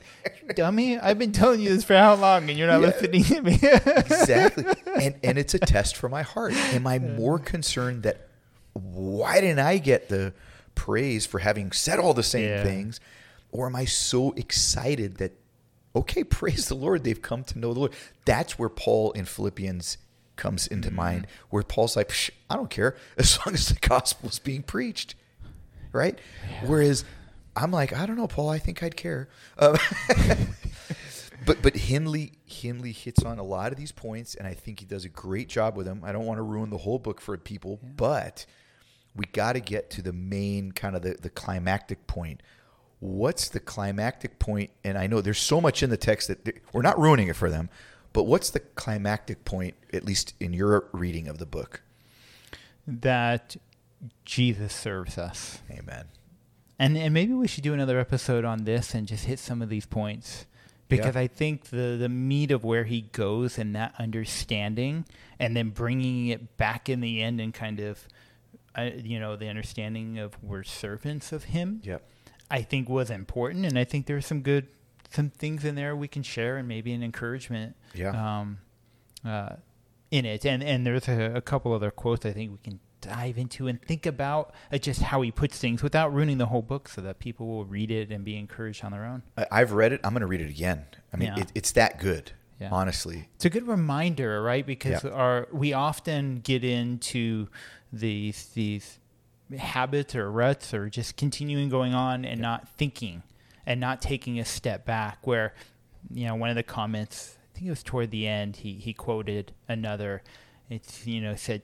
dummy, 0.55 0.99
I've 0.99 1.19
been 1.19 1.33
telling 1.33 1.61
you 1.61 1.71
this 1.71 1.85
for 1.85 1.97
how 1.97 2.15
long 2.15 2.49
and 2.49 2.59
you're 2.59 2.69
not 2.69 2.81
yeah. 2.81 2.87
listening 2.87 3.25
to 3.25 3.43
me? 3.43 3.59
exactly. 3.63 4.65
And, 4.93 5.15
and 5.25 5.39
it's 5.39 5.55
a 5.55 5.59
test 5.59 5.97
for 5.97 6.09
my 6.09 6.23
heart. 6.23 6.53
Am 6.53 6.87
I 6.87 6.99
more 6.99 7.39
concerned 7.39 8.03
that 8.05 8.29
why 8.75 9.41
didn't 9.41 9.59
I 9.59 9.79
get 9.79 10.09
the 10.09 10.35
praise 10.75 11.27
for 11.27 11.39
having 11.39 11.73
said 11.73 11.99
all 11.99 12.15
the 12.15 12.23
same 12.23 12.49
yeah. 12.49 12.63
things? 12.63 13.01
Or 13.51 13.67
am 13.67 13.75
I 13.75 13.87
so 13.87 14.33
excited 14.33 15.17
that, 15.17 15.33
okay, 15.95 16.25
praise 16.39 16.69
the 16.69 16.75
Lord, 16.75 17.05
they've 17.05 17.21
come 17.21 17.45
to 17.45 17.59
know 17.59 17.73
the 17.73 17.81
Lord? 17.81 17.93
That's 18.25 18.59
where 18.59 18.69
Paul 18.69 19.13
in 19.13 19.25
Philippians 19.25 19.99
comes 20.37 20.67
into 20.67 20.89
mm-hmm. 20.89 20.97
mind, 20.97 21.27
where 21.51 21.63
Paul's 21.63 21.97
like, 21.97 22.13
I 22.49 22.57
don't 22.57 22.71
care 22.71 22.97
as 23.17 23.39
long 23.45 23.55
as 23.55 23.69
the 23.69 23.77
gospel 23.77 24.29
is 24.29 24.39
being 24.39 24.63
preached, 24.63 25.15
right? 25.93 26.19
Yeah. 26.51 26.69
Whereas 26.69 27.05
I'm 27.57 27.71
like, 27.71 27.93
I 27.93 28.07
don't 28.07 28.17
know, 28.17 28.29
Paul, 28.29 28.49
I 28.49 28.59
think 28.59 28.83
I'd 28.83 28.97
care. 28.97 29.29
Uh, 29.59 29.77
but 31.47 31.61
but 31.61 31.77
Hindley 31.77 32.33
Hindley 32.47 32.93
hits 32.93 33.23
on 33.25 33.39
a 33.39 33.43
lot 33.43 33.73
of 33.73 33.79
these 33.79 33.93
points, 33.93 34.35
and 34.35 34.47
I 34.47 34.55
think 34.55 34.81
he 34.81 34.87
does 34.87 35.05
a 35.05 35.09
great 35.09 35.49
job 35.49 35.77
with 35.77 35.87
them. 35.87 36.03
I 36.05 36.13
don't 36.13 36.25
want 36.25 36.39
to 36.39 36.43
ruin 36.43 36.71
the 36.71 36.79
whole 36.79 36.99
book 36.99 37.21
for 37.21 37.37
people, 37.37 37.79
yeah. 37.83 37.91
but 37.97 38.47
we 39.15 39.27
got 39.27 39.53
to 39.53 39.61
get 39.61 39.91
to 39.91 40.03
the 40.03 40.13
main 40.13 40.73
kind 40.73 40.97
of 40.97 41.03
the, 41.03 41.17
the 41.21 41.31
climactic 41.31 42.07
point. 42.07 42.43
What's 43.03 43.49
the 43.49 43.59
climactic 43.59 44.39
point? 44.39 44.71
And 44.85 44.97
I 44.97 45.09
know 45.09 45.21
there's 45.21 45.39
so 45.39 45.61
much 45.61 45.83
in 45.83 45.91
the 45.91 45.97
text 45.97 46.29
that 46.29 46.61
we're 46.73 46.83
not 46.83 46.99
ruining 46.99 47.27
it 47.27 47.35
for 47.35 47.51
them, 47.51 47.69
but 48.13 48.25
what's 48.25 48.51
the 48.51 48.61
climactic 48.61 49.45
point, 49.45 49.75
at 49.93 50.05
least 50.05 50.35
in 50.39 50.53
your 50.53 50.89
reading 50.93 51.27
of 51.27 51.39
the 51.39 51.47
book? 51.47 51.83
That 52.87 53.57
Jesus 54.25 54.73
serves 54.73 55.19
us. 55.19 55.61
Amen. 55.71 56.05
And 56.79 56.97
and 56.97 57.13
maybe 57.13 57.33
we 57.33 57.49
should 57.49 57.65
do 57.65 57.75
another 57.75 57.99
episode 57.99 58.45
on 58.45 58.65
this 58.65 58.95
and 58.95 59.07
just 59.07 59.25
hit 59.25 59.39
some 59.39 59.63
of 59.63 59.69
these 59.69 59.87
points 59.87 60.47
because 60.89 61.15
yeah. 61.15 61.23
I 61.23 61.27
think 61.27 61.67
the 61.67 61.97
the 61.99 62.09
meat 62.09 62.51
of 62.51 62.65
where 62.65 62.85
he 62.85 63.03
goes 63.03 63.59
and 63.59 63.75
that 63.77 63.95
understanding 63.99 65.07
and 65.39 65.57
then 65.57 65.71
bringing 65.71 66.29
it 66.29 66.57
back 66.57 66.89
in 66.89 67.01
the 67.01 67.23
end 67.23 67.41
and 67.41 67.53
kind 67.53 67.81
of 67.81 68.07
uh, 68.77 68.91
you 68.97 69.21
know, 69.21 69.37
the 69.37 69.49
understanding 69.49 70.19
of 70.19 70.43
we're 70.43 70.63
servants 70.63 71.33
of 71.33 71.45
Him. 71.45 71.81
Yep. 71.85 72.03
I 72.53 72.63
think 72.63 72.89
was 72.89 73.11
important, 73.11 73.65
and 73.65 73.79
I 73.79 73.85
think 73.85 74.07
there's 74.07 74.27
some 74.27 74.43
good, 74.43 74.69
some 75.11 75.31
things 75.31 75.65
in 75.65 75.75
there 75.75 75.97
we 75.97 76.07
can 76.07 76.23
share, 76.23 76.59
and 76.59 76.69
maybe 76.69 76.93
an 76.93 77.03
encouragement. 77.03 77.75
Yeah. 77.95 78.11
Um, 78.11 78.59
uh, 79.25 79.57
in 80.11 80.27
it, 80.27 80.45
and 80.45 80.63
and 80.63 80.87
there's 80.87 81.09
a, 81.09 81.33
a 81.37 81.41
couple 81.41 81.73
other 81.73 81.91
quotes 81.91 82.27
I 82.27 82.33
think 82.33 82.53
we 82.53 82.59
can 82.63 82.79
dive 83.01 83.39
into 83.39 83.67
and 83.67 83.83
think 83.83 84.07
about 84.07 84.55
uh, 84.71 84.79
just 84.79 85.03
how 85.03 85.23
he 85.23 85.31
puts 85.31 85.59
things 85.59 85.83
without 85.83 86.13
ruining 86.15 86.39
the 86.39 86.47
whole 86.47 86.63
book 86.63 86.89
so 86.89 87.01
that 87.01 87.19
people 87.19 87.47
will 87.47 87.65
read 87.65 87.91
it 87.91 88.11
and 88.13 88.25
be 88.25 88.37
encouraged 88.37 88.85
on 88.85 88.93
their 88.93 89.05
own. 89.05 89.23
I've 89.51 89.73
read 89.73 89.93
it. 89.93 90.01
I'm 90.05 90.13
going 90.13 90.21
to 90.21 90.27
read 90.27 90.41
it 90.41 90.51
again. 90.51 90.85
I 91.13 91.17
mean, 91.17 91.33
yeah. 91.35 91.43
it, 91.43 91.53
it's 91.55 91.73
that 91.73 91.99
good. 91.99 92.33
Yeah. 92.61 92.69
Honestly, 92.71 93.29
it's 93.35 93.45
a 93.45 93.51
good 93.51 93.67
reminder, 93.67 94.41
right? 94.43 94.65
Because 94.65 95.03
yeah. 95.03 95.11
our 95.11 95.49
we 95.51 95.73
often 95.73 96.41
get 96.45 96.63
into 96.63 97.49
these 97.93 98.51
these 98.55 98.99
habits 99.59 100.15
or 100.15 100.31
ruts 100.31 100.73
or 100.73 100.89
just 100.89 101.17
continuing 101.17 101.69
going 101.69 101.95
on 101.95 102.25
and 102.25 102.41
not 102.41 102.69
thinking 102.69 103.23
and 103.67 103.81
not 103.81 104.03
taking 104.03 104.39
a 104.39 104.45
step 104.45 104.85
back 104.85 105.27
where 105.27 105.55
you 106.11 106.27
know 106.27 106.35
one 106.35 106.51
of 106.51 106.57
the 106.57 106.63
comments 106.63 107.37
i 107.39 107.55
think 107.55 107.67
it 107.67 107.71
was 107.71 107.83
toward 107.83 108.11
the 108.11 108.27
end 108.27 108.57
he, 108.57 108.75
he 108.75 108.93
quoted 108.93 109.53
another. 109.69 110.23
It's 110.71 111.07
you 111.07 111.21
know 111.21 111.35
said 111.35 111.63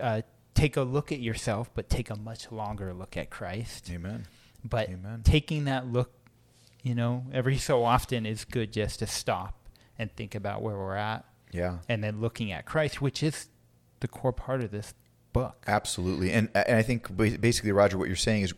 uh, 0.00 0.22
take 0.54 0.76
a 0.76 0.82
look 0.82 1.10
at 1.10 1.20
yourself 1.20 1.70
but 1.74 1.88
take 1.88 2.10
a 2.10 2.16
much 2.16 2.52
longer 2.52 2.92
look 2.94 3.16
at 3.16 3.30
christ. 3.30 3.90
Amen. 3.90 4.26
But 4.64 4.88
amen. 4.88 5.22
taking 5.24 5.64
that 5.64 5.86
look 5.92 6.12
you 6.82 6.94
know 6.94 7.24
every 7.32 7.58
so 7.58 7.82
often 7.84 8.24
is 8.26 8.44
good 8.44 8.72
just 8.72 9.00
to 9.00 9.06
stop 9.06 9.58
and 9.98 10.14
think 10.14 10.34
about 10.34 10.62
where 10.62 10.76
we're 10.76 10.96
at 10.96 11.24
yeah. 11.50 11.78
and 11.88 12.04
then 12.04 12.20
looking 12.20 12.52
at 12.52 12.66
christ 12.66 13.00
which 13.00 13.22
is 13.22 13.48
the 14.00 14.08
core 14.08 14.32
part 14.32 14.62
of 14.62 14.70
this 14.70 14.94
book. 15.34 15.62
Absolutely, 15.66 16.32
and 16.32 16.48
and 16.54 16.78
I 16.78 16.82
think 16.82 17.14
basically, 17.14 17.72
Roger, 17.72 17.98
what 17.98 18.06
you're 18.08 18.16
saying 18.16 18.44
is 18.44 18.54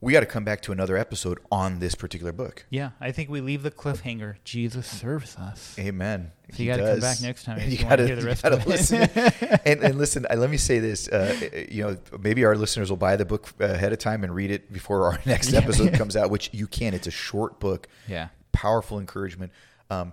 we 0.00 0.12
got 0.12 0.20
to 0.20 0.26
come 0.26 0.44
back 0.44 0.60
to 0.62 0.72
another 0.72 0.96
episode 0.96 1.38
on 1.50 1.78
this 1.78 1.94
particular 1.94 2.32
book. 2.32 2.66
Yeah, 2.70 2.90
I 3.00 3.12
think 3.12 3.30
we 3.30 3.40
leave 3.40 3.62
the 3.62 3.70
cliffhanger. 3.70 4.36
Jesus 4.44 4.86
serves 4.86 5.36
us. 5.36 5.74
Amen. 5.78 6.32
So 6.52 6.62
you 6.62 6.70
got 6.70 6.76
to 6.76 6.90
come 6.92 7.00
back 7.00 7.20
next 7.22 7.44
time. 7.44 7.58
You, 7.66 7.78
you 7.78 7.84
got 7.84 7.96
to 7.96 8.06
hear 8.06 8.16
the 8.16 8.26
rest 8.26 8.44
of 8.44 8.60
it. 8.60 8.66
listen. 8.66 9.02
and, 9.64 9.82
and 9.82 9.98
listen, 9.98 10.26
let 10.32 10.50
me 10.50 10.58
say 10.58 10.78
this. 10.78 11.08
Uh, 11.08 11.66
you 11.70 11.82
know, 11.82 11.96
maybe 12.20 12.44
our 12.44 12.56
listeners 12.56 12.90
will 12.90 12.98
buy 12.98 13.16
the 13.16 13.24
book 13.24 13.52
ahead 13.58 13.92
of 13.92 13.98
time 13.98 14.22
and 14.22 14.34
read 14.34 14.50
it 14.50 14.72
before 14.72 15.06
our 15.06 15.18
next 15.26 15.54
episode 15.54 15.94
comes 15.94 16.14
out, 16.14 16.30
which 16.30 16.50
you 16.52 16.66
can. 16.66 16.94
It's 16.94 17.06
a 17.06 17.12
short 17.12 17.58
book. 17.58 17.88
Yeah. 18.06 18.28
Powerful 18.52 19.00
encouragement. 19.00 19.50
Um, 19.90 20.12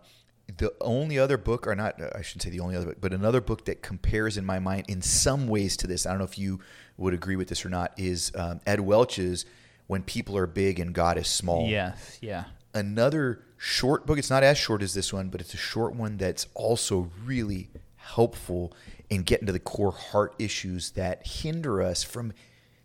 the 0.58 0.74
only 0.82 1.18
other 1.18 1.38
book, 1.38 1.68
or 1.68 1.76
not, 1.76 2.00
I 2.16 2.22
shouldn't 2.22 2.44
say 2.44 2.50
the 2.50 2.60
only 2.60 2.76
other 2.76 2.88
book, 2.88 2.98
but 3.00 3.14
another 3.14 3.42
book 3.42 3.66
that 3.66 3.82
compares 3.82 4.38
in 4.38 4.46
my 4.46 4.60
mind 4.60 4.86
in 4.88 5.02
some 5.02 5.48
ways 5.48 5.78
to 5.78 5.88
this, 5.88 6.06
I 6.06 6.10
don't 6.10 6.20
know 6.20 6.26
if 6.26 6.38
you 6.38 6.60
would 6.98 7.14
agree 7.14 7.36
with 7.36 7.48
this 7.48 7.66
or 7.66 7.70
not, 7.70 7.94
is 7.98 8.32
um, 8.36 8.60
Ed 8.66 8.80
Welch's 8.82 9.46
When 9.88 10.04
People 10.04 10.38
Are 10.38 10.48
Big 10.48 10.80
and 10.80 10.94
God 10.94 11.18
is 11.18 11.28
Small. 11.28 11.68
Yes, 11.68 12.18
yeah. 12.22 12.46
Another 12.74 13.44
short 13.58 14.06
book. 14.06 14.18
It's 14.18 14.30
not 14.30 14.44
as 14.44 14.58
short 14.58 14.82
as 14.82 14.94
this 14.94 15.14
one, 15.14 15.30
but 15.30 15.42
it's 15.42 15.54
a 15.54 15.58
short 15.58 15.96
one 15.96 16.18
that's 16.18 16.48
also 16.54 17.12
really 17.24 17.70
helpful 17.96 18.74
in 19.10 19.22
getting 19.22 19.46
to 19.46 19.54
the 19.54 19.60
core 19.60 19.92
heart 19.92 20.34
issues 20.40 20.92
that 20.92 21.26
hinder 21.26 21.82
us 21.82 22.04
from 22.04 22.34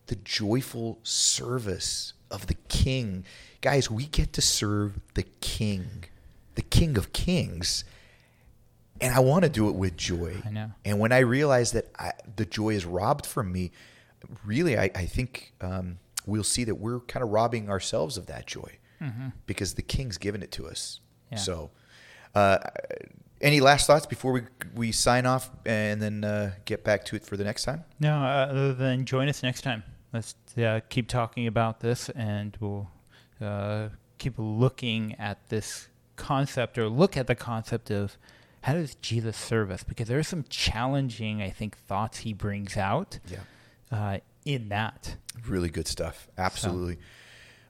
the 0.07 0.16
joyful 0.16 0.98
service 1.02 2.12
of 2.31 2.46
the 2.46 2.54
King. 2.68 3.24
Guys, 3.61 3.90
we 3.90 4.07
get 4.07 4.33
to 4.35 4.42
serve 4.42 5.00
the 5.14 5.24
King 5.40 6.04
the 6.58 6.62
King 6.62 6.98
of 6.98 7.12
Kings. 7.12 7.84
and 9.00 9.14
I 9.14 9.20
want 9.20 9.44
to 9.44 9.48
do 9.48 9.68
it 9.68 9.76
with 9.76 9.96
joy. 9.96 10.42
I 10.44 10.50
know. 10.50 10.72
And 10.84 10.98
when 10.98 11.12
I 11.12 11.20
realize 11.20 11.70
that 11.70 11.86
I, 11.96 12.10
the 12.34 12.44
joy 12.44 12.70
is 12.70 12.84
robbed 12.84 13.26
from 13.26 13.52
me, 13.52 13.70
really, 14.44 14.76
I, 14.76 14.90
I 14.92 15.06
think 15.06 15.54
um, 15.60 15.98
we'll 16.26 16.42
see 16.42 16.64
that 16.64 16.74
we're 16.74 16.98
kind 16.98 17.22
of 17.22 17.28
robbing 17.30 17.70
ourselves 17.70 18.16
of 18.18 18.26
that 18.26 18.48
joy 18.48 18.78
because 19.46 19.74
the 19.74 19.82
King's 19.82 20.18
given 20.18 20.42
it 20.42 20.50
to 20.50 20.66
us. 20.66 20.98
Yeah. 21.30 21.38
So, 21.38 21.70
uh, 22.34 22.58
any 23.40 23.60
last 23.60 23.86
thoughts 23.86 24.06
before 24.06 24.32
we 24.32 24.42
we 24.74 24.90
sign 24.90 25.26
off 25.26 25.48
and 25.64 26.02
then 26.02 26.24
uh, 26.24 26.54
get 26.64 26.82
back 26.82 27.04
to 27.04 27.14
it 27.14 27.24
for 27.24 27.36
the 27.36 27.44
next 27.44 27.62
time? 27.62 27.84
No, 28.00 28.16
uh, 28.16 28.48
other 28.50 28.74
than 28.74 29.04
join 29.04 29.28
us 29.28 29.44
next 29.44 29.60
time. 29.60 29.84
Let's 30.12 30.34
uh, 30.56 30.80
keep 30.88 31.06
talking 31.06 31.46
about 31.46 31.78
this, 31.78 32.08
and 32.08 32.56
we'll 32.58 32.90
uh, 33.40 33.90
keep 34.18 34.34
looking 34.38 35.14
at 35.20 35.48
this 35.48 35.86
concept, 36.18 36.76
or 36.76 36.88
look 36.88 37.16
at 37.16 37.26
the 37.26 37.35
concept 37.35 37.90
of 37.90 38.18
how 38.62 38.74
does 38.74 38.94
Jesus 38.96 39.37
serve 39.37 39.70
us? 39.70 39.83
Because 39.85 40.09
there 40.09 40.18
are 40.18 40.22
some 40.24 40.44
challenging, 40.50 41.40
I 41.40 41.48
think, 41.50 41.76
thoughts 41.78 42.18
he 42.18 42.33
brings 42.35 42.76
out 42.76 43.18
Yeah. 43.31 43.38
uh, 43.90 44.18
in 44.44 44.68
that. 44.68 45.16
Really 45.46 45.70
good 45.70 45.87
stuff. 45.87 46.28
Absolutely. 46.37 46.98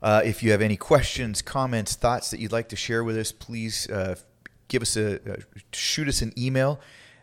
Uh, 0.03 0.23
if 0.25 0.43
you 0.43 0.51
have 0.53 0.63
any 0.63 0.77
questions, 0.77 1.43
comments, 1.43 1.95
thoughts 1.95 2.31
that 2.31 2.41
you'd 2.41 2.53
like 2.53 2.69
to 2.71 2.77
share 2.77 3.05
with 3.05 3.17
us, 3.19 3.31
please 3.33 3.89
uh, 3.91 4.15
give 4.69 4.81
us 4.83 4.97
a 4.97 5.17
uh, 5.17 5.37
shoot 5.73 6.09
us 6.09 6.23
an 6.23 6.33
email 6.39 6.81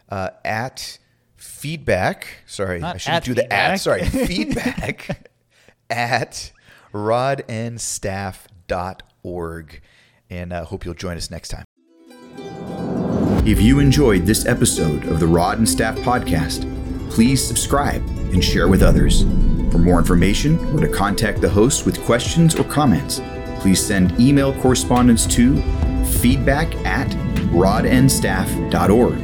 uh, 0.09 0.29
at 0.43 0.99
feedback. 1.37 2.27
Sorry, 2.45 2.79
Not 2.79 2.95
I 2.95 2.97
shouldn't 2.97 3.23
do 3.25 3.33
the 3.33 3.51
at. 3.51 3.77
Sorry, 3.79 4.03
feedback 4.05 5.29
at 5.89 6.51
rodnstaff.org. 6.93 9.81
And 10.29 10.51
uh, 10.51 10.65
hope 10.65 10.85
you'll 10.85 10.93
join 10.93 11.17
us 11.17 11.29
next 11.29 11.49
time. 11.49 11.65
If 13.47 13.61
you 13.61 13.79
enjoyed 13.79 14.25
this 14.25 14.45
episode 14.47 15.05
of 15.05 15.19
the 15.19 15.27
Rod 15.27 15.59
and 15.59 15.69
Staff 15.69 15.97
Podcast, 15.97 16.71
please 17.11 17.45
subscribe 17.45 18.01
and 18.33 18.43
share 18.43 18.67
with 18.67 18.81
others. 18.81 19.21
For 19.71 19.77
more 19.77 19.99
information 19.99 20.57
or 20.73 20.79
to 20.79 20.87
contact 20.87 21.41
the 21.41 21.49
host 21.49 21.85
with 21.85 22.03
questions 22.05 22.55
or 22.55 22.63
comments, 22.63 23.21
please 23.59 23.85
send 23.85 24.19
email 24.19 24.53
correspondence 24.61 25.27
to 25.27 25.61
feedback 26.05 26.73
at 26.85 27.07
rodnstaff.org. 27.51 29.15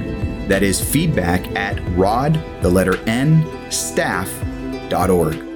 That 0.48 0.64
is 0.64 0.82
feedback 0.82 1.48
at 1.56 1.80
rod, 1.98 2.34
the 2.62 2.70
letter 2.70 2.98
N, 3.08 3.44
staff.org. 3.72 5.51